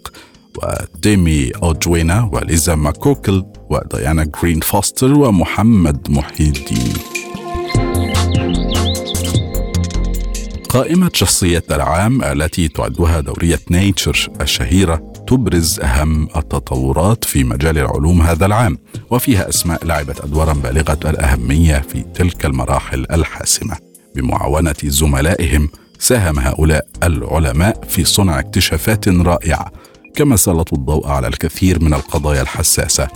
وديمي 0.57 1.51
أوجوينا 1.63 2.29
وليزا 2.33 2.75
ماكوكل 2.75 3.45
وديانا 3.69 4.23
جرين 4.23 4.59
فوستر 4.59 5.13
ومحمد 5.13 6.11
محي 6.11 6.43
الدين. 6.43 6.93
قائمة 10.69 11.11
شخصية 11.13 11.63
العام 11.71 12.23
التي 12.23 12.67
تعدها 12.67 13.19
دورية 13.19 13.59
نيتشر 13.71 14.29
الشهيرة 14.41 15.13
تبرز 15.27 15.79
أهم 15.79 16.27
التطورات 16.35 17.23
في 17.25 17.43
مجال 17.43 17.77
العلوم 17.77 18.21
هذا 18.21 18.45
العام 18.45 18.77
وفيها 19.09 19.49
أسماء 19.49 19.85
لعبت 19.85 20.21
أدوارا 20.21 20.53
بالغة 20.53 20.99
الأهمية 21.09 21.79
في 21.79 22.05
تلك 22.15 22.45
المراحل 22.45 23.05
الحاسمة. 23.11 23.90
بمعاونة 24.15 24.75
زملائهم 24.83 25.69
ساهم 25.99 26.39
هؤلاء 26.39 26.87
العلماء 27.03 27.85
في 27.89 28.03
صنع 28.03 28.39
اكتشافات 28.39 29.07
رائعة 29.07 29.71
كما 30.15 30.35
سلطوا 30.35 30.77
الضوء 30.77 31.07
على 31.07 31.27
الكثير 31.27 31.83
من 31.83 31.93
القضايا 31.93 32.41
الحساسة 32.41 33.07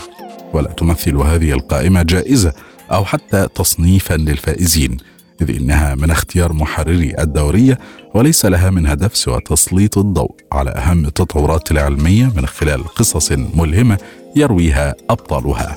ولا 0.54 0.72
تمثل 0.72 1.16
هذه 1.16 1.52
القائمة 1.52 2.04
جائزة 2.04 2.54
أو 2.92 3.06
حتى 3.06 3.48
تصنيفا 3.56 4.14
للفائزين 4.14 4.98
إذ 5.42 5.56
إنها 5.56 5.96
من 5.96 6.12
اختيار 6.12 6.54
محرري 6.54 7.16
الدورية 7.20 7.80
وليس 8.14 8.46
لها 8.46 8.70
من 8.70 8.88
هدف 8.88 9.18
سوى 9.18 9.40
تسليط 9.42 9.98
الضوء 9.98 10.36
على 10.52 10.70
أهم 10.70 11.06
التطورات 11.06 11.72
العلمية 11.72 12.32
من 12.36 12.46
خلال 12.46 12.84
قصص 12.84 13.32
ملهمة 13.32 13.98
يرويها 14.36 14.96
أبطالها. 15.10 15.76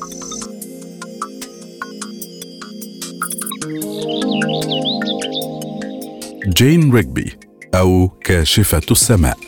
جين 6.49 6.93
ريغبي 6.95 7.33
أو 7.75 8.09
كاشفة 8.09 8.83
السماء 8.91 9.39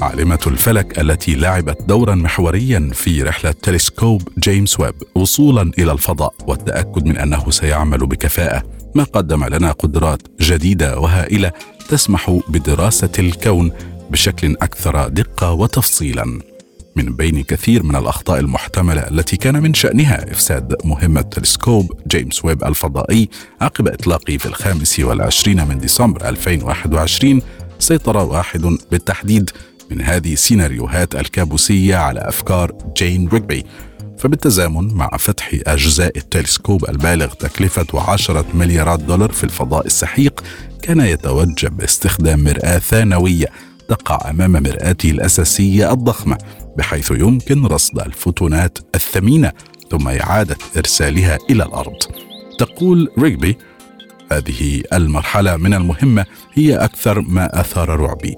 عالمة 0.00 0.38
الفلك 0.46 0.98
التي 1.00 1.34
لعبت 1.34 1.82
دورا 1.88 2.14
محوريا 2.14 2.90
في 2.94 3.22
رحلة 3.22 3.50
تلسكوب 3.62 4.28
جيمس 4.38 4.80
ويب 4.80 4.94
وصولا 5.14 5.72
إلى 5.78 5.92
الفضاء 5.92 6.34
والتأكد 6.46 7.06
من 7.06 7.16
أنه 7.16 7.50
سيعمل 7.50 7.98
بكفاءة. 7.98 8.62
ما 8.94 9.04
قدم 9.04 9.44
لنا 9.44 9.72
قدرات 9.72 10.22
جديدة 10.40 10.98
وهائلة 10.98 11.52
تسمح 11.88 12.40
بدراسة 12.48 13.12
الكون 13.18 13.72
بشكل 14.10 14.56
أكثر 14.62 15.08
دقة 15.08 15.52
وتفصيلا. 15.52 16.40
من 16.96 17.16
بين 17.16 17.42
كثير 17.42 17.82
من 17.82 17.96
الأخطاء 17.96 18.40
المحتملة 18.40 19.00
التي 19.00 19.36
كان 19.36 19.62
من 19.62 19.74
شأنها 19.74 20.32
إفساد 20.32 20.74
مهمة 20.84 21.20
تلسكوب 21.20 21.92
جيمس 22.08 22.44
ويب 22.44 22.64
الفضائي 22.64 23.28
عقب 23.60 23.88
إطلاقه 23.88 24.36
في 24.36 24.46
الخامس 24.46 25.00
والعشرين 25.00 25.68
من 25.68 25.78
ديسمبر 25.78 26.28
2021 26.28 27.42
سيطر 27.78 28.16
واحد 28.16 28.60
بالتحديد 28.90 29.50
من 29.90 30.02
هذه 30.02 30.32
السيناريوهات 30.32 31.14
الكابوسية 31.14 31.96
على 31.96 32.20
أفكار 32.20 32.72
جين 32.96 33.28
ريغبي 33.28 33.64
فبالتزامن 34.18 34.94
مع 34.94 35.08
فتح 35.18 35.50
أجزاء 35.66 36.18
التلسكوب 36.18 36.88
البالغ 36.88 37.26
تكلفة 37.26 38.10
عشرة 38.12 38.44
مليارات 38.54 39.00
دولار 39.00 39.32
في 39.32 39.44
الفضاء 39.44 39.86
السحيق 39.86 40.44
كان 40.82 41.00
يتوجب 41.00 41.80
استخدام 41.80 42.44
مرآة 42.44 42.78
ثانوية 42.78 43.46
تقع 43.88 44.30
أمام 44.30 44.52
مرآته 44.52 45.10
الأساسية 45.10 45.92
الضخمة. 45.92 46.38
بحيث 46.78 47.10
يمكن 47.10 47.66
رصد 47.66 47.98
الفوتونات 47.98 48.78
الثمينة 48.94 49.52
ثم 49.90 50.08
إعادة 50.08 50.56
إرسالها 50.76 51.38
إلى 51.50 51.64
الأرض. 51.64 51.96
تقول 52.58 53.10
ريغبي 53.18 53.58
هذه 54.32 54.82
المرحلة 54.92 55.56
من 55.56 55.74
المهمة 55.74 56.26
هي 56.52 56.76
أكثر 56.76 57.20
ما 57.20 57.60
أثار 57.60 58.00
رعبي. 58.00 58.36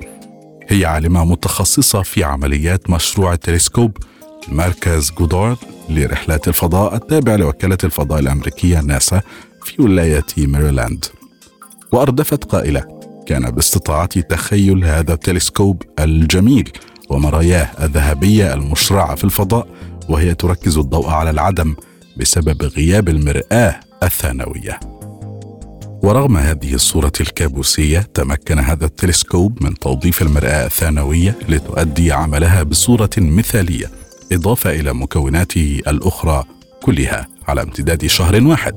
هي 0.69 0.85
عالمة 0.85 1.25
متخصصة 1.25 2.03
في 2.03 2.25
عمليات 2.25 2.91
مشروع 2.91 3.33
التلسكوب 3.33 3.97
مركز 4.49 5.13
جودارد 5.19 5.57
لرحلات 5.91 6.49
الفضاء 6.49 6.95
التابع 6.95 7.35
لوكالة 7.35 7.79
الفضاء 7.85 8.19
الأمريكية 8.19 8.81
ناسا 8.81 9.21
في 9.65 9.83
ولاية 9.83 10.25
ميريلاند. 10.39 11.05
وأردفت 11.93 12.45
قائلة 12.45 12.99
كان 13.27 13.51
باستطاعتي 13.51 14.23
تخيل 14.23 14.85
هذا 14.85 15.13
التلسكوب 15.13 15.83
الجميل 15.99 16.73
ومراياه 17.11 17.71
الذهبية 17.85 18.55
المشرعة 18.55 19.15
في 19.15 19.25
الفضاء 19.25 19.67
وهي 20.09 20.35
تركز 20.35 20.79
الضوء 20.79 21.09
على 21.09 21.31
العدم 21.31 21.75
بسبب 22.17 22.63
غياب 22.63 23.09
المرآة 23.09 23.81
الثانوية. 24.03 24.81
ورغم 26.03 26.37
هذه 26.37 26.75
الصورة 26.75 27.13
الكابوسية 27.21 27.99
تمكن 28.15 28.59
هذا 28.59 28.85
التلسكوب 28.87 29.63
من 29.63 29.75
توظيف 29.75 30.23
المرآة 30.23 30.67
الثانوية 30.67 31.39
لتؤدي 31.49 32.13
عملها 32.13 32.63
بصورة 32.63 33.11
مثالية 33.19 33.91
إضافة 34.33 34.71
إلى 34.71 34.93
مكوناته 34.93 35.81
الأخرى 35.87 36.45
كلها 36.83 37.27
على 37.49 37.63
امتداد 37.63 38.07
شهر 38.07 38.45
واحد. 38.45 38.75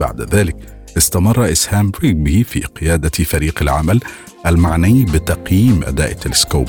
بعد 0.00 0.34
ذلك 0.34 0.56
استمر 0.96 1.52
إسهام 1.52 1.90
بريغبي 1.90 2.44
في 2.44 2.60
قيادة 2.60 3.24
فريق 3.24 3.62
العمل 3.62 4.00
المعني 4.46 5.04
بتقييم 5.04 5.84
أداء 5.84 6.10
التلسكوب. 6.12 6.68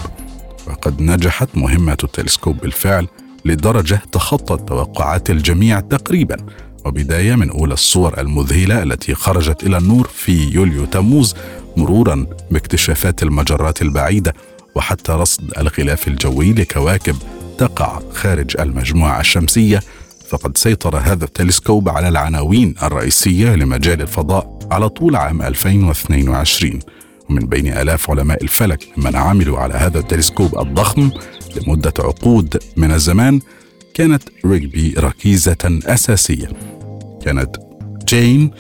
وقد 0.67 1.01
نجحت 1.01 1.49
مهمة 1.55 1.97
التلسكوب 2.03 2.57
بالفعل 2.57 3.07
لدرجة 3.45 4.01
تخطت 4.11 4.67
توقعات 4.67 5.29
الجميع 5.29 5.79
تقريبا 5.79 6.37
وبداية 6.85 7.35
من 7.35 7.49
أولى 7.49 7.73
الصور 7.73 8.19
المذهلة 8.19 8.83
التي 8.83 9.15
خرجت 9.15 9.63
إلى 9.63 9.77
النور 9.77 10.07
في 10.07 10.49
يوليو 10.49 10.85
تموز 10.85 11.35
مرورا 11.77 12.25
باكتشافات 12.51 13.23
المجرات 13.23 13.81
البعيدة 13.81 14.33
وحتى 14.75 15.11
رصد 15.11 15.57
الغلاف 15.57 16.07
الجوي 16.07 16.53
لكواكب 16.53 17.15
تقع 17.57 17.99
خارج 18.13 18.57
المجموعة 18.59 19.19
الشمسية. 19.19 19.81
فقد 20.29 20.57
سيطر 20.57 20.97
هذا 20.97 21.25
التلسكوب 21.25 21.89
على 21.89 22.07
العناوين 22.07 22.75
الرئيسية 22.83 23.55
لمجال 23.55 24.01
الفضاء 24.01 24.59
على 24.71 24.89
طول 24.89 25.15
عام 25.15 25.41
2022 25.41 26.79
ومن 27.29 27.39
بين 27.39 27.67
آلاف 27.67 28.09
علماء 28.11 28.43
الفلك 28.43 28.87
من 28.97 29.15
عملوا 29.15 29.59
على 29.59 29.73
هذا 29.73 29.99
التلسكوب 29.99 30.59
الضخم 30.59 31.11
لمدة 31.55 31.93
عقود 31.99 32.57
من 32.77 32.91
الزمان 32.91 33.39
كانت 33.93 34.23
ريغبي 34.45 34.93
ركيزة 34.97 35.79
أساسية. 35.85 36.49
كانت 37.25 37.55
جين 38.07 38.51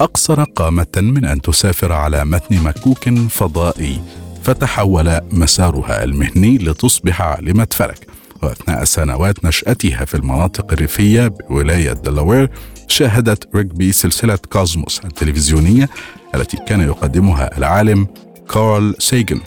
أقصر 0.00 0.44
قامة 0.44 0.86
من 0.96 1.24
أن 1.24 1.40
تسافر 1.40 1.92
على 1.92 2.24
متن 2.24 2.62
مكوك 2.62 3.08
فضائي 3.30 4.00
فتحول 4.42 5.20
مسارها 5.32 6.04
المهني 6.04 6.58
لتصبح 6.58 7.22
عالمة 7.22 7.68
فلك. 7.70 8.06
وأثناء 8.42 8.84
سنوات 8.84 9.44
نشأتها 9.44 10.04
في 10.04 10.14
المناطق 10.14 10.72
الريفية 10.72 11.28
بولاية 11.28 11.92
دلاوير 11.92 12.50
شاهدت 12.90 13.56
ريغبي 13.56 13.92
سلسلة 13.92 14.38
كوزموس 14.52 15.00
التلفزيونية 15.04 15.88
التي 16.34 16.56
كان 16.68 16.80
يقدمها 16.80 17.58
العالم 17.58 18.06
كارل 18.52 18.94
سيجن 18.98 19.40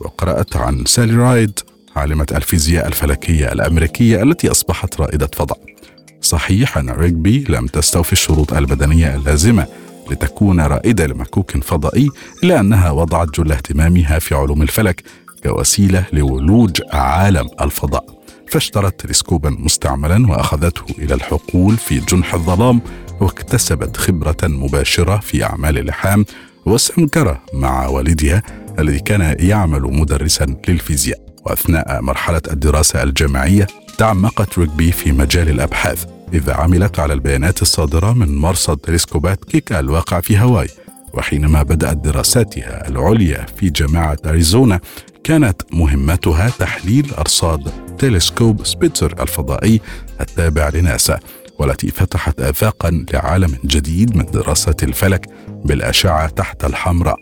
وقرأت 0.00 0.56
عن 0.56 0.84
سالي 0.84 1.16
رايد 1.16 1.58
عالمة 1.96 2.26
الفيزياء 2.32 2.86
الفلكية 2.88 3.52
الأمريكية 3.52 4.22
التي 4.22 4.50
أصبحت 4.50 5.00
رائدة 5.00 5.28
فضاء. 5.34 5.58
صحيح 6.20 6.78
أن 6.78 6.90
ريغبي 6.90 7.44
لم 7.48 7.66
تستوفي 7.66 8.12
الشروط 8.12 8.52
البدنية 8.52 9.14
اللازمة 9.14 9.66
لتكون 10.10 10.60
رائدة 10.60 11.06
لمكوك 11.06 11.64
فضائي 11.64 12.08
إلا 12.44 12.60
أنها 12.60 12.90
وضعت 12.90 13.40
جل 13.40 13.52
اهتمامها 13.52 14.18
في 14.18 14.34
علوم 14.34 14.62
الفلك 14.62 15.02
كوسيلة 15.42 16.04
لولوج 16.12 16.80
عالم 16.92 17.48
الفضاء. 17.60 18.21
فاشترت 18.52 19.00
تلسكوبا 19.00 19.50
مستعملا 19.50 20.30
وأخذته 20.30 20.84
إلى 20.98 21.14
الحقول 21.14 21.76
في 21.76 21.98
جنح 21.98 22.34
الظلام 22.34 22.80
واكتسبت 23.20 23.96
خبرة 23.96 24.36
مباشرة 24.42 25.16
في 25.16 25.44
أعمال 25.44 25.78
اللحام 25.78 26.24
واستنكر 26.66 27.38
مع 27.54 27.86
والدها 27.86 28.42
الذي 28.78 28.98
كان 29.00 29.36
يعمل 29.38 29.82
مدرسا 29.82 30.56
للفيزياء. 30.68 31.18
وأثناء 31.46 32.02
مرحلة 32.02 32.42
الدراسة 32.50 33.02
الجامعية 33.02 33.66
تعمقت 33.98 34.58
ريغبي 34.58 34.92
في 34.92 35.12
مجال 35.12 35.48
الأبحاث 35.48 36.04
إذ 36.32 36.54
عملت 36.54 36.98
على 36.98 37.12
البيانات 37.12 37.62
الصادرة 37.62 38.12
من 38.12 38.36
مرصد 38.36 38.76
تلسكوبات 38.78 39.44
كيك 39.44 39.80
الواقع 39.80 40.20
في 40.20 40.36
هاواي. 40.36 40.68
وحينما 41.14 41.62
بدأت 41.62 41.96
دراساتها 41.96 42.88
العليا 42.88 43.46
في 43.56 43.70
جامعة 43.70 44.16
أريزونا 44.26 44.80
كانت 45.24 45.62
مهمتها 45.72 46.48
تحليل 46.58 47.14
أرصاد 47.18 47.91
تلسكوب 48.02 48.66
سبيتزر 48.66 49.22
الفضائي 49.22 49.80
التابع 50.20 50.68
لناسا 50.68 51.18
والتي 51.58 51.90
فتحت 51.90 52.40
آفاقا 52.40 53.04
لعالم 53.12 53.58
جديد 53.64 54.16
من 54.16 54.24
دراسة 54.24 54.76
الفلك 54.82 55.26
بالأشعة 55.64 56.28
تحت 56.28 56.64
الحمراء. 56.64 57.18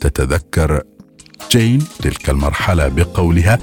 تتذكر 0.00 0.82
جين 1.50 1.84
تلك 2.02 2.30
المرحلة 2.30 2.88
بقولها 2.88 3.58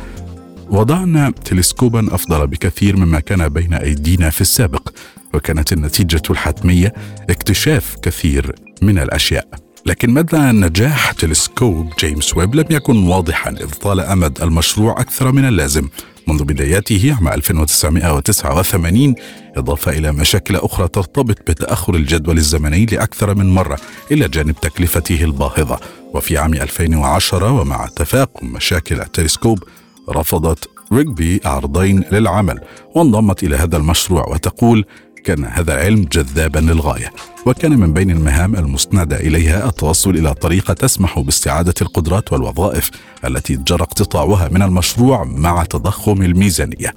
وضعنا 0.69 1.31
تلسكوبا 1.45 2.15
أفضل 2.15 2.47
بكثير 2.47 2.97
مما 2.97 3.19
كان 3.19 3.49
بين 3.49 3.73
أيدينا 3.73 4.29
في 4.29 4.41
السابق 4.41 4.89
وكانت 5.33 5.73
النتيجة 5.73 6.21
الحتمية 6.29 6.93
اكتشاف 7.29 7.95
كثير 8.01 8.55
من 8.81 8.99
الأشياء. 8.99 9.47
لكن 9.85 10.09
مدى 10.09 10.37
نجاح 10.37 11.11
تلسكوب 11.11 11.93
جيمس 11.99 12.37
ويب؟ 12.37 12.55
لم 12.55 12.65
يكن 12.69 13.07
واضحا 13.07 13.49
إذ 13.51 13.69
طال 13.69 13.99
أمد 13.99 14.41
المشروع 14.41 15.01
أكثر 15.01 15.31
من 15.31 15.47
اللازم. 15.47 15.89
منذ 16.27 16.43
بداياته 16.43 17.15
عام 17.19 17.27
1989 17.27 19.15
إضافة 19.57 19.91
إلى 19.91 20.11
مشاكل 20.11 20.55
أخرى 20.55 20.87
ترتبط 20.87 21.51
بتأخر 21.51 21.95
الجدول 21.95 22.37
الزمني 22.37 22.85
لأكثر 22.85 23.35
من 23.35 23.49
مرة 23.49 23.79
إلى 24.11 24.27
جانب 24.27 24.55
تكلفته 24.61 25.23
الباهظة. 25.23 25.79
وفي 26.13 26.37
عام 26.37 26.53
2010 26.53 27.51
ومع 27.51 27.87
تفاقم 27.95 28.47
مشاكل 28.47 29.01
التلسكوب 29.01 29.63
رفضت 30.09 30.69
ريغبي 30.93 31.41
عرضين 31.45 32.03
للعمل 32.11 32.59
وانضمت 32.95 33.43
إلى 33.43 33.55
هذا 33.55 33.77
المشروع 33.77 34.29
وتقول 34.29 34.85
كان 35.23 35.45
هذا 35.45 35.73
العلم 35.73 36.03
جذابا 36.11 36.59
للغاية 36.59 37.13
وكان 37.45 37.79
من 37.79 37.93
بين 37.93 38.09
المهام 38.11 38.55
المسنده 38.55 39.15
إليها 39.19 39.69
التوصل 39.69 40.09
إلى 40.09 40.33
طريقة 40.33 40.73
تسمح 40.73 41.19
باستعادة 41.19 41.73
القدرات 41.81 42.33
والوظائف 42.33 42.89
التي 43.25 43.55
جرى 43.55 43.83
اقتطاعها 43.83 44.49
من 44.49 44.61
المشروع 44.61 45.23
مع 45.23 45.63
تضخم 45.63 46.21
الميزانية. 46.21 46.93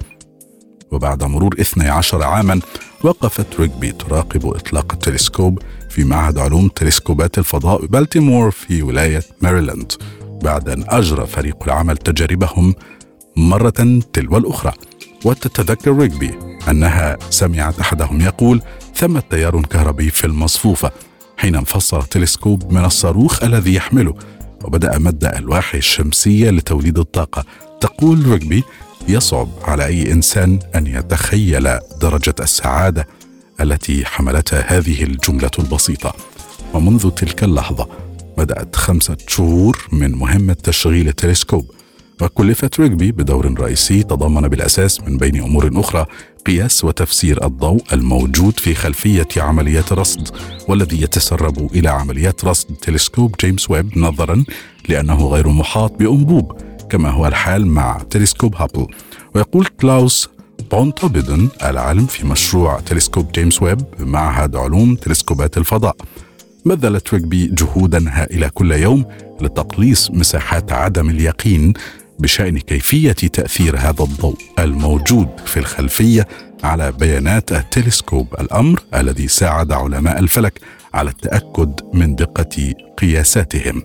وبعد 0.91 1.23
مرور 1.23 1.55
12 1.59 2.23
عاما 2.23 2.59
وقفت 3.03 3.59
ريغبي 3.59 3.91
تراقب 3.91 4.47
إطلاق 4.47 4.93
التلسكوب 4.93 5.59
في 5.89 6.03
معهد 6.03 6.37
علوم 6.37 6.67
تلسكوبات 6.67 7.37
الفضاء 7.37 7.85
بالتيمور 7.85 8.51
في 8.51 8.81
ولاية 8.81 9.23
ماريلاند 9.41 9.91
بعد 10.43 10.69
أن 10.69 10.83
أجرى 10.87 11.27
فريق 11.27 11.63
العمل 11.63 11.97
تجاربهم 11.97 12.75
مرة 13.37 14.01
تلو 14.13 14.37
الأخرى. 14.37 14.73
وتتذكر 15.25 15.97
ريغبي 15.97 16.31
أنها 16.69 17.17
سمعت 17.29 17.79
أحدهم 17.79 18.21
يقول 18.21 18.61
ثمة 18.95 19.23
تيار 19.29 19.61
كهربي 19.61 20.09
في 20.09 20.27
المصفوفة. 20.27 20.91
حين 21.37 21.55
انفصل 21.55 21.99
التلسكوب 21.99 22.73
من 22.73 22.85
الصاروخ 22.85 23.43
الذي 23.43 23.75
يحمله 23.75 24.15
وبدأ 24.63 24.97
مد 24.99 25.25
ألواح 25.25 25.75
الشمسية 25.75 26.49
لتوليد 26.49 26.99
الطاقة. 26.99 27.45
تقول 27.81 28.27
ريغبي 28.27 28.63
يصعب 29.07 29.49
على 29.63 29.85
أي 29.85 30.11
إنسان 30.11 30.59
أن 30.75 30.87
يتخيل 30.87 31.79
درجة 32.01 32.35
السعادة 32.39 33.07
التي 33.61 34.05
حملتها 34.05 34.77
هذه 34.77 35.03
الجملة 35.03 35.51
البسيطة. 35.59 36.13
ومنذ 36.73 37.09
تلك 37.09 37.43
اللحظة 37.43 37.87
بدأت 38.37 38.75
خمسة 38.75 39.17
شهور 39.27 39.87
من 39.91 40.11
مهمة 40.11 40.53
تشغيل 40.53 41.07
التلسكوب 41.07 41.71
وكلفت 42.21 42.79
ريغبي 42.79 43.11
بدور 43.11 43.59
رئيسي 43.59 44.03
تضمن 44.03 44.47
بالأساس 44.47 45.01
من 45.01 45.17
بين 45.17 45.41
أمور 45.41 45.71
أخرى 45.73 46.05
قياس 46.45 46.83
وتفسير 46.83 47.45
الضوء 47.45 47.83
الموجود 47.93 48.59
في 48.59 48.75
خلفية 48.75 49.27
عمليات 49.37 49.91
الرصد 49.91 50.27
والذي 50.67 51.01
يتسرب 51.01 51.75
إلى 51.75 51.89
عمليات 51.89 52.45
رصد 52.45 52.75
تلسكوب 52.75 53.35
جيمس 53.41 53.69
ويب 53.69 53.97
نظرا 53.97 54.43
لأنه 54.89 55.27
غير 55.27 55.47
محاط 55.47 55.91
بأنبوب 55.99 56.61
كما 56.89 57.09
هو 57.09 57.27
الحال 57.27 57.67
مع 57.67 58.01
تلسكوب 58.09 58.55
هابل. 58.55 58.87
ويقول 59.35 59.65
كلاوس 59.65 60.29
بونتوبيدن 60.71 61.49
العالم 61.63 62.05
في 62.05 62.27
مشروع 62.27 62.79
تلسكوب 62.79 63.31
جيمس 63.31 63.61
ويب 63.61 63.81
بمعهد 63.99 64.55
علوم 64.55 64.95
تلسكوبات 64.95 65.57
الفضاء. 65.57 65.95
بذلت 66.65 67.13
ريغبي 67.13 67.47
جهودا 67.47 68.05
هائلة 68.09 68.47
كل 68.47 68.71
يوم 68.71 69.05
لتقليص 69.41 70.11
مساحات 70.11 70.71
عدم 70.71 71.09
اليقين 71.09 71.73
بشأن 72.19 72.59
كيفية 72.59 73.11
تأثير 73.11 73.77
هذا 73.77 74.03
الضوء 74.03 74.37
الموجود 74.59 75.29
في 75.45 75.57
الخلفية 75.57 76.27
على 76.63 76.91
بيانات 76.91 77.51
التلسكوب. 77.51 78.35
الأمر 78.39 78.79
الذي 78.95 79.27
ساعد 79.27 79.71
علماء 79.71 80.19
الفلك 80.19 80.59
على 80.93 81.09
التأكد 81.09 81.81
من 81.93 82.15
دقة 82.15 82.73
قياساتهم. 82.97 83.83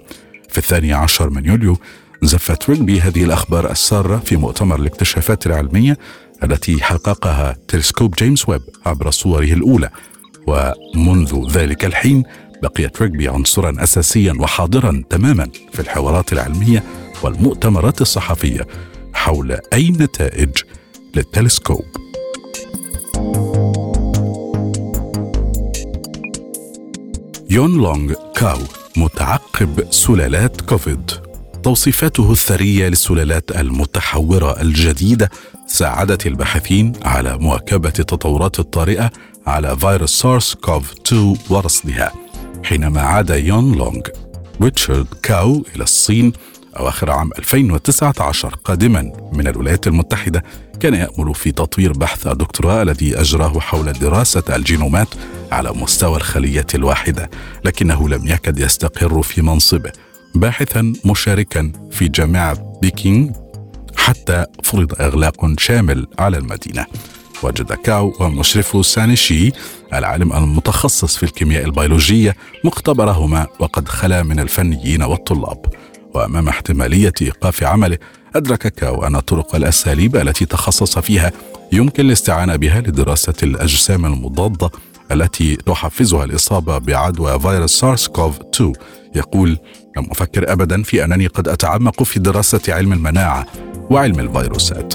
في 0.49 0.59
الثاني 0.59 0.93
عشر 0.93 1.31
من 1.31 1.47
يوليو 1.47 1.77
زفت 2.23 2.71
ريغبي 2.71 3.01
هذه 3.01 3.25
الأخبار 3.25 3.71
السارة 3.71 4.16
في 4.16 4.37
مؤتمر 4.37 4.77
الاكتشافات 4.77 5.47
العلمية 5.47 5.99
التي 6.45 6.83
حققها 6.83 7.57
تلسكوب 7.69 8.14
جيمس 8.14 8.49
ويب 8.49 8.62
عبر 8.87 9.11
صوره 9.11 9.45
الأولى. 9.45 9.90
ومنذ 10.47 11.51
ذلك 11.51 11.85
الحين 11.85 12.23
بقيت 12.62 13.03
ريغبي 13.03 13.29
عنصرا 13.29 13.83
اساسيا 13.83 14.33
وحاضرا 14.40 15.03
تماما 15.11 15.49
في 15.73 15.81
الحوارات 15.81 16.33
العلمية 16.33 16.83
والمؤتمرات 17.25 18.01
الصحفية 18.01 18.67
حول 19.13 19.59
أي 19.73 19.91
نتائج 19.91 20.51
للتلسكوب. 21.17 21.85
يون 27.51 27.77
لونغ 27.77 28.13
كاو 28.37 28.59
متعقب 28.97 29.87
سلالات 29.91 30.61
كوفيد. 30.61 31.11
توصيفاته 31.63 32.33
الثرية 32.33 32.89
للسلالات 32.89 33.51
المتحورة 33.51 34.61
الجديدة 34.61 35.31
ساعدت 35.67 36.27
الباحثين 36.27 36.93
على 37.03 37.39
مواكبة 37.39 37.93
التطورات 37.99 38.59
الطارئة 38.59 39.11
على 39.47 39.77
فيروس 39.77 40.21
سارس 40.21 40.55
كوف 40.55 40.93
2 41.07 41.37
ورصدها 41.51 42.13
حينما 42.65 43.01
عاد 43.01 43.31
يون 43.31 43.75
لونغ 43.75 44.01
ريتشارد 44.63 45.07
كاو 45.23 45.65
إلى 45.77 45.85
الصين 45.85 46.33
أواخر 46.79 47.11
عام 47.11 47.31
2019 47.39 48.55
قادما 48.65 49.13
من 49.33 49.49
الولايات 49.49 49.87
المتحدة 49.87 50.45
كان 50.81 50.95
يأمل 50.95 51.35
في 51.35 51.53
تطوير 51.53 51.93
بحث 51.93 52.27
الدكتوراه 52.27 52.83
الذي 52.83 53.21
أجراه 53.21 53.61
حول 53.61 53.93
دراسة 53.93 54.43
الجينومات 54.57 55.09
على 55.53 55.73
مستوى 55.73 56.17
الخلية 56.17 56.67
الواحدة 56.75 57.31
لكنه 57.65 58.09
لم 58.09 58.27
يكد 58.27 58.59
يستقر 58.59 59.23
في 59.23 59.43
منصبه 59.43 59.93
باحثا 60.35 60.93
مشاركا 61.05 61.73
في 61.91 62.09
جامعة 62.09 62.79
بيكينغ 62.83 63.31
حتى 63.97 64.45
فرض 64.65 64.95
إغلاق 65.01 65.59
شامل 65.59 66.07
على 66.19 66.39
المدينة. 66.39 66.87
وجد 67.43 67.73
كاو 67.73 68.15
ومشرفه 68.21 68.83
سانيشي 68.83 69.53
العالم 69.93 70.33
المتخصص 70.33 71.17
في 71.17 71.23
الكيمياء 71.23 71.65
البيولوجية 71.65 72.37
مختبرهما 72.65 73.47
وقد 73.59 73.89
خلا 73.89 74.23
من 74.23 74.41
الفنيين 74.41 75.03
والطلاب. 75.03 75.67
وأمام 76.14 76.49
احتمالية 76.49 77.12
إيقاف 77.23 77.62
عمله 77.62 77.99
ادرك 78.37 78.66
كاو 78.68 79.07
ان 79.07 79.16
الطرق 79.16 79.55
الأساليب 79.55 80.16
التي 80.16 80.46
تخصص 80.46 80.99
فيها 80.99 81.33
يمكن 81.73 82.07
الاستعانة 82.07 82.57
بها 82.57 82.81
لدراسة 82.81 83.35
الأجسام 83.42 84.07
المضادة 84.07 84.70
التي 85.12 85.57
تحفزها 85.57 86.25
الإصابة 86.25 86.79
بعدوى 86.79 87.40
فيروس 87.40 87.81
سارس 87.81 88.09
كوف 88.09 88.38
2 88.55 88.73
يقول 89.14 89.59
لم 89.96 90.07
أفكر 90.11 90.53
ابدا 90.53 90.83
في 90.83 91.05
أنني 91.05 91.27
قد 91.27 91.49
أتعمق 91.49 92.03
في 92.03 92.20
دراسة 92.20 92.61
علم 92.68 92.92
المناعة 92.92 93.46
وعلم 93.90 94.20
الفيروسات. 94.20 94.94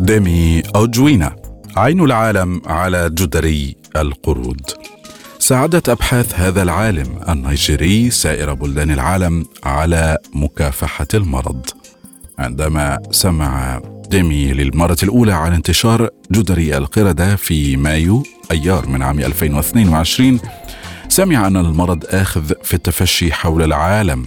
ديمي 0.00 0.62
أوجوينا 0.76 1.36
عين 1.76 2.00
العالم 2.00 2.62
على 2.66 3.10
جدري 3.10 3.76
القرود. 3.96 4.79
ساعدت 5.50 5.88
أبحاث 5.88 6.40
هذا 6.40 6.62
العالم 6.62 7.20
النيجيري 7.28 8.10
سائر 8.10 8.54
بلدان 8.54 8.90
العالم 8.90 9.44
على 9.64 10.18
مكافحة 10.34 11.06
المرض. 11.14 11.66
عندما 12.38 12.98
سمع 13.10 13.80
ديمي 14.10 14.52
للمرة 14.52 14.96
الأولى 15.02 15.32
عن 15.32 15.52
انتشار 15.52 16.10
جدري 16.32 16.76
القردة 16.76 17.36
في 17.36 17.76
مايو 17.76 18.22
أيار 18.50 18.88
من 18.88 19.02
عام 19.02 19.18
2022 19.18 20.40
سمع 21.08 21.46
أن 21.46 21.56
المرض 21.56 22.04
آخذ 22.08 22.52
في 22.62 22.74
التفشي 22.74 23.32
حول 23.32 23.62
العالم. 23.62 24.26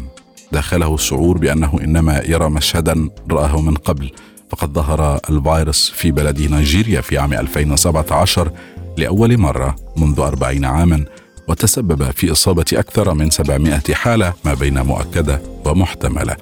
داخله 0.51 0.95
الشعور 0.95 1.37
بأنه 1.37 1.79
إنما 1.83 2.21
يرى 2.25 2.49
مشهدا 2.49 3.09
رآه 3.31 3.61
من 3.61 3.75
قبل 3.75 4.11
فقد 4.49 4.73
ظهر 4.73 5.19
الفيروس 5.29 5.89
في 5.95 6.11
بلد 6.11 6.41
نيجيريا 6.41 7.01
في 7.01 7.17
عام 7.17 7.33
2017 7.33 8.51
لأول 8.97 9.37
مرة 9.37 9.75
منذ 9.97 10.19
أربعين 10.19 10.65
عاما 10.65 11.05
وتسبب 11.47 12.11
في 12.11 12.31
إصابة 12.31 12.65
أكثر 12.73 13.13
من 13.13 13.29
700 13.29 13.81
حالة 13.93 14.33
ما 14.45 14.53
بين 14.53 14.81
مؤكدة 14.81 15.41
ومحتملة. 15.65 16.37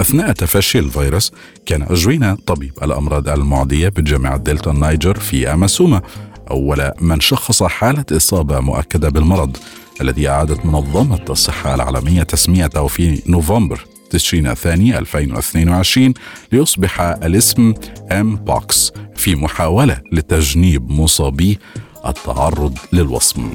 أثناء 0.00 0.32
تفشي 0.32 0.78
الفيروس 0.78 1.32
أجوينا 1.66 1.82
أجوينا 1.82 2.36
طبيب 2.46 2.72
الأمراض 2.82 3.28
المعدية 3.28 3.88
بجامعة 3.88 4.36
دلتا 4.36 4.72
نايجر 4.72 5.18
في 5.18 5.52
أماسوما 5.52 6.02
أول 6.50 6.90
من 7.00 7.20
شخص 7.20 7.62
حالة 7.62 8.04
إصابة 8.12 8.60
مؤكدة 8.60 9.08
بالمرض 9.08 9.56
الذي 10.00 10.28
أعادت 10.28 10.66
منظمة 10.66 11.24
الصحة 11.30 11.74
العالمية 11.74 12.22
تسميته 12.22 12.86
في 12.86 13.22
نوفمبر 13.26 13.86
تشرين 14.10 14.46
الثاني 14.46 14.98
2022 14.98 16.14
ليصبح 16.52 17.00
الاسم 17.00 17.74
ام 18.12 18.36
بوكس 18.36 18.92
في 19.16 19.34
محاولة 19.34 20.00
لتجنيب 20.12 20.90
مصابي 20.90 21.58
التعرض 22.06 22.78
للوصم. 22.92 23.50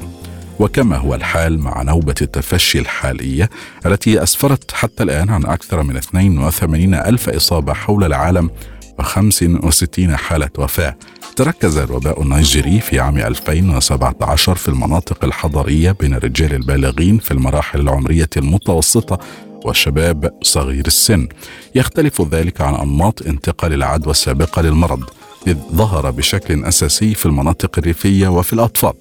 وكما 0.58 0.96
هو 0.96 1.14
الحال 1.14 1.58
مع 1.58 1.82
نوبة 1.82 2.14
التفشي 2.22 2.78
الحالية 2.78 3.50
التي 3.86 4.22
أسفرت 4.22 4.72
حتى 4.72 5.02
الآن 5.02 5.30
عن 5.30 5.46
أكثر 5.46 5.82
من 5.82 5.96
82 5.96 6.94
ألف 6.94 7.28
إصابة 7.28 7.72
حول 7.72 8.04
العالم 8.04 8.50
و65 9.02 10.10
حالة 10.14 10.50
وفاة. 10.58 10.96
تركز 11.36 11.76
الوباء 11.78 12.22
النيجيري 12.22 12.80
في 12.80 13.00
عام 13.00 13.18
2017 13.18 14.54
في 14.54 14.68
المناطق 14.68 15.24
الحضرية 15.24 15.92
بين 15.92 16.14
الرجال 16.14 16.54
البالغين 16.54 17.18
في 17.18 17.30
المراحل 17.30 17.80
العمرية 17.80 18.30
المتوسطة 18.36 19.18
والشباب 19.64 20.34
صغير 20.42 20.86
السن. 20.86 21.28
يختلف 21.74 22.22
ذلك 22.22 22.60
عن 22.60 22.74
أنماط 22.74 23.26
انتقال 23.26 23.72
العدوى 23.72 24.10
السابقة 24.10 24.62
للمرض. 24.62 25.04
إذ 25.46 25.56
ظهر 25.72 26.10
بشكل 26.10 26.64
أساسي 26.64 27.14
في 27.14 27.26
المناطق 27.26 27.78
الريفية 27.78 28.28
وفي 28.28 28.52
الأطفال 28.52 28.92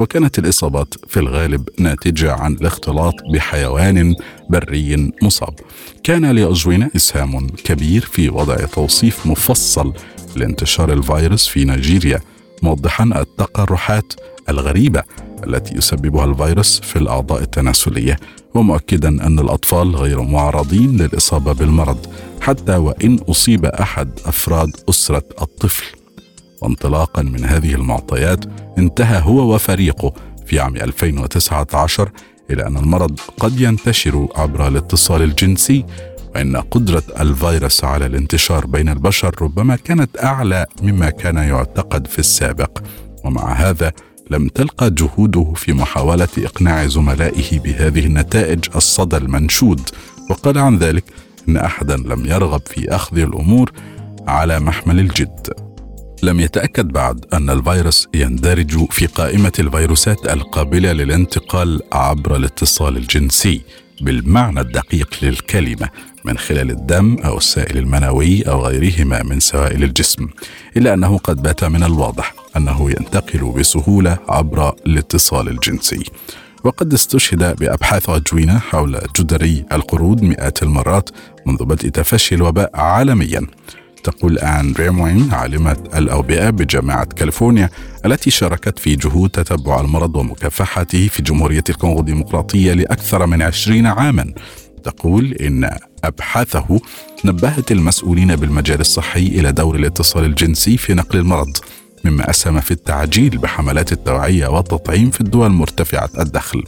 وكانت 0.00 0.38
الإصابات 0.38 0.94
في 1.08 1.20
الغالب 1.20 1.68
ناتجة 1.78 2.32
عن 2.32 2.52
الاختلاط 2.52 3.14
بحيوان 3.34 4.14
بري 4.50 5.12
مصاب. 5.22 5.54
كان 6.02 6.24
لأجوينا 6.30 6.90
إسهام 6.96 7.48
كبير 7.48 8.00
في 8.04 8.28
وضع 8.28 8.56
توصيف 8.56 9.26
مفصل 9.26 9.92
لانتشار 10.36 10.92
الفيروس 10.92 11.46
في 11.46 11.64
نيجيريا 11.64 12.20
موضحا 12.62 13.04
التقرحات 13.04 14.12
الغريبة 14.48 15.02
التي 15.46 15.76
يسببها 15.76 16.24
الفيروس 16.24 16.80
في 16.80 16.96
الأعضاء 16.96 17.42
التناسلية. 17.42 18.16
ومؤكدا 18.56 19.08
أن 19.08 19.38
الأطفال 19.38 19.96
غير 19.96 20.22
معرضين 20.22 20.96
للإصابة 20.96 21.52
بالمرض 21.52 22.06
حتى 22.40 22.76
وإن 22.76 23.18
أصيب 23.18 23.64
أحد 23.64 24.10
أفراد 24.26 24.76
أسرة 24.90 25.22
الطفل. 25.42 25.84
وانطلاقا 26.62 27.22
من 27.22 27.44
هذه 27.44 27.74
المعطيات 27.74 28.44
انتهى 28.78 29.22
هو 29.22 29.54
وفريقه 29.54 30.12
في 30.46 30.60
عام 30.60 30.76
2019 30.76 32.10
إلى 32.50 32.66
أن 32.66 32.76
المرض 32.76 33.20
قد 33.38 33.60
ينتشر 33.60 34.28
عبر 34.36 34.68
الاتصال 34.68 35.22
الجنسي 35.22 35.84
وإن 36.34 36.56
قدرة 36.56 37.02
الفيروس 37.20 37.84
على 37.84 38.06
الانتشار 38.06 38.66
بين 38.66 38.88
البشر 38.88 39.34
ربما 39.42 39.76
كانت 39.76 40.24
أعلى 40.24 40.66
مما 40.82 41.10
كان 41.10 41.36
يعتقد 41.36 42.06
في 42.06 42.18
السابق. 42.18 42.78
ومع 43.24 43.52
هذا 43.52 43.92
لم 44.30 44.48
تلقى 44.48 44.90
جهوده 44.90 45.52
في 45.56 45.72
محاولة 45.72 46.28
إقناع 46.38 46.86
زملائه 46.86 47.58
بهذه 47.58 48.06
النتائج 48.06 48.64
الصدى 48.76 49.16
المنشود. 49.16 49.80
وقال 50.30 50.58
عن 50.58 50.78
ذلك 50.78 51.04
إن 51.48 51.56
أحدا 51.56 51.96
لم 51.96 52.26
يرغب 52.26 52.62
في 52.66 52.94
أخذ 52.94 53.18
الأمور 53.18 53.72
على 54.26 54.60
محمل 54.60 54.98
الجد. 54.98 55.48
لم 56.22 56.40
يتأكد 56.40 56.88
بعد 56.88 57.24
أن 57.34 57.50
الفيروس 57.50 58.08
يندرج 58.14 58.90
في 58.90 59.06
قائمة 59.06 59.52
الفيروسات 59.58 60.26
القابلة 60.28 60.92
للانتقال 60.92 61.80
عبر 61.92 62.36
الاتصال 62.36 62.96
الجنسي 62.96 63.60
بالمعنى 64.00 64.60
الدقيق 64.60 65.14
للكلمة 65.22 65.88
من 66.24 66.38
خلال 66.38 66.70
الدم 66.70 67.16
أو 67.24 67.38
السائل 67.38 67.78
المنوي 67.78 68.42
أو 68.42 68.66
غيرهما 68.66 69.22
من 69.22 69.40
سوائل 69.40 69.84
الجسم 69.84 70.28
إلا 70.76 70.94
أنه 70.94 71.18
قد 71.18 71.42
بات 71.42 71.64
من 71.64 71.82
الواضح. 71.82 72.34
أنه 72.56 72.90
ينتقل 72.90 73.52
بسهولة 73.52 74.18
عبر 74.28 74.74
الاتصال 74.86 75.48
الجنسي. 75.48 76.04
وقد 76.64 76.92
استشهد 76.92 77.56
بأبحاث 77.56 78.10
أجوينة 78.10 78.58
حول 78.58 78.98
جدري 79.16 79.64
القرود 79.72 80.22
مئات 80.22 80.62
المرات 80.62 81.10
منذ 81.46 81.64
بدء 81.64 81.88
تفشي 81.88 82.34
الوباء 82.34 82.70
عالميا. 82.74 83.46
تقول 84.04 84.38
آن 84.38 84.74
ريموين 84.78 85.28
عالمة 85.32 85.76
الأوبئة 85.94 86.50
بجامعة 86.50 87.04
كاليفورنيا 87.04 87.70
التي 88.04 88.30
شاركت 88.30 88.78
في 88.78 88.96
جهود 88.96 89.30
تتبع 89.30 89.80
المرض 89.80 90.16
ومكافحته 90.16 91.08
في 91.08 91.22
جمهورية 91.22 91.64
الكونغو 91.68 92.00
الديمقراطية 92.00 92.72
لأكثر 92.72 93.26
من 93.26 93.42
عشرين 93.42 93.86
عاما. 93.86 94.34
تقول 94.84 95.32
إن 95.32 95.70
أبحاثه 96.04 96.80
نبهت 97.24 97.72
المسؤولين 97.72 98.36
بالمجال 98.36 98.80
الصحي 98.80 99.26
إلى 99.26 99.52
دور 99.52 99.76
الاتصال 99.76 100.24
الجنسي 100.24 100.76
في 100.76 100.94
نقل 100.94 101.18
المرض. 101.18 101.56
مما 102.06 102.30
أسهم 102.30 102.60
في 102.60 102.70
التعجيل 102.70 103.38
بحملات 103.38 103.92
التوعية 103.92 104.46
والتطعيم 104.48 105.10
في 105.10 105.20
الدول 105.20 105.50
مرتفعة 105.50 106.10
الدخل. 106.18 106.64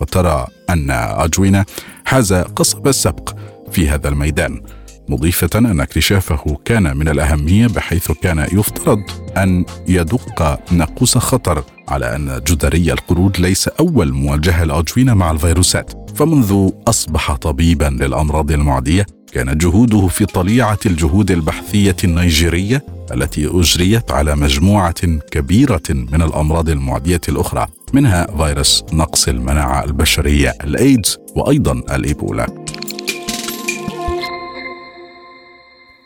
وترى 0.00 0.46
أن 0.70 0.90
أجوينا 0.90 1.64
حاز 2.04 2.32
قصب 2.32 2.88
السبق 2.88 3.34
في 3.72 3.88
هذا 3.88 4.08
الميدان 4.08 4.62
مضيفة 5.08 5.50
أن 5.58 5.80
اكتشافه 5.80 6.58
كان 6.64 6.96
من 6.96 7.08
الأهمية 7.08 7.66
بحيث 7.66 8.12
كان 8.12 8.38
يفترض 8.38 9.02
أن 9.36 9.64
يدق 9.88 10.60
ناقوس 10.72 11.18
خطر 11.18 11.64
على 11.88 12.16
أن 12.16 12.40
جدري 12.46 12.92
القرود 12.92 13.40
ليس 13.40 13.68
أول 13.68 14.12
مواجهة 14.12 14.64
لأجوينا 14.64 15.14
مع 15.14 15.30
الفيروسات. 15.30 16.10
فمنذ 16.16 16.70
أصبح 16.88 17.34
طبيبا 17.34 17.84
للأمراض 18.00 18.50
المعدية 18.50 19.06
كانت 19.32 19.62
جهوده 19.62 20.06
في 20.06 20.26
طليعة 20.26 20.78
الجهود 20.86 21.30
البحثية 21.30 21.96
النيجيرية 22.04 22.84
التي 23.14 23.46
أجريت 23.46 24.10
على 24.10 24.36
مجموعة 24.36 25.06
كبيرة 25.30 25.82
من 25.90 26.22
الأمراض 26.22 26.68
المعدية 26.68 27.20
الأخرى 27.28 27.66
منها 27.92 28.26
فيروس 28.36 28.84
نقص 28.92 29.28
المناعة 29.28 29.84
البشرية 29.84 30.54
الإيدز 30.64 31.18
وأيضا 31.36 31.72
الإيبولا. 31.72 32.46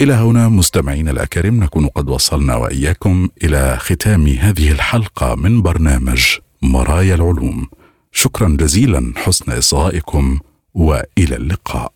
إلى 0.00 0.12
هنا 0.12 0.48
مستمعينا 0.48 1.10
الأكارم 1.10 1.64
نكون 1.64 1.86
قد 1.86 2.08
وصلنا 2.08 2.56
وإياكم 2.56 3.28
إلى 3.44 3.76
ختام 3.80 4.26
هذه 4.26 4.72
الحلقة 4.72 5.34
من 5.34 5.62
برنامج 5.62 6.22
مرايا 6.62 7.14
العلوم. 7.14 7.68
شكرا 8.12 8.48
جزيلا 8.48 9.12
حسن 9.16 9.52
إصغائكم. 9.52 10.38
وإلى 10.74 11.36
اللقاء. 11.36 11.92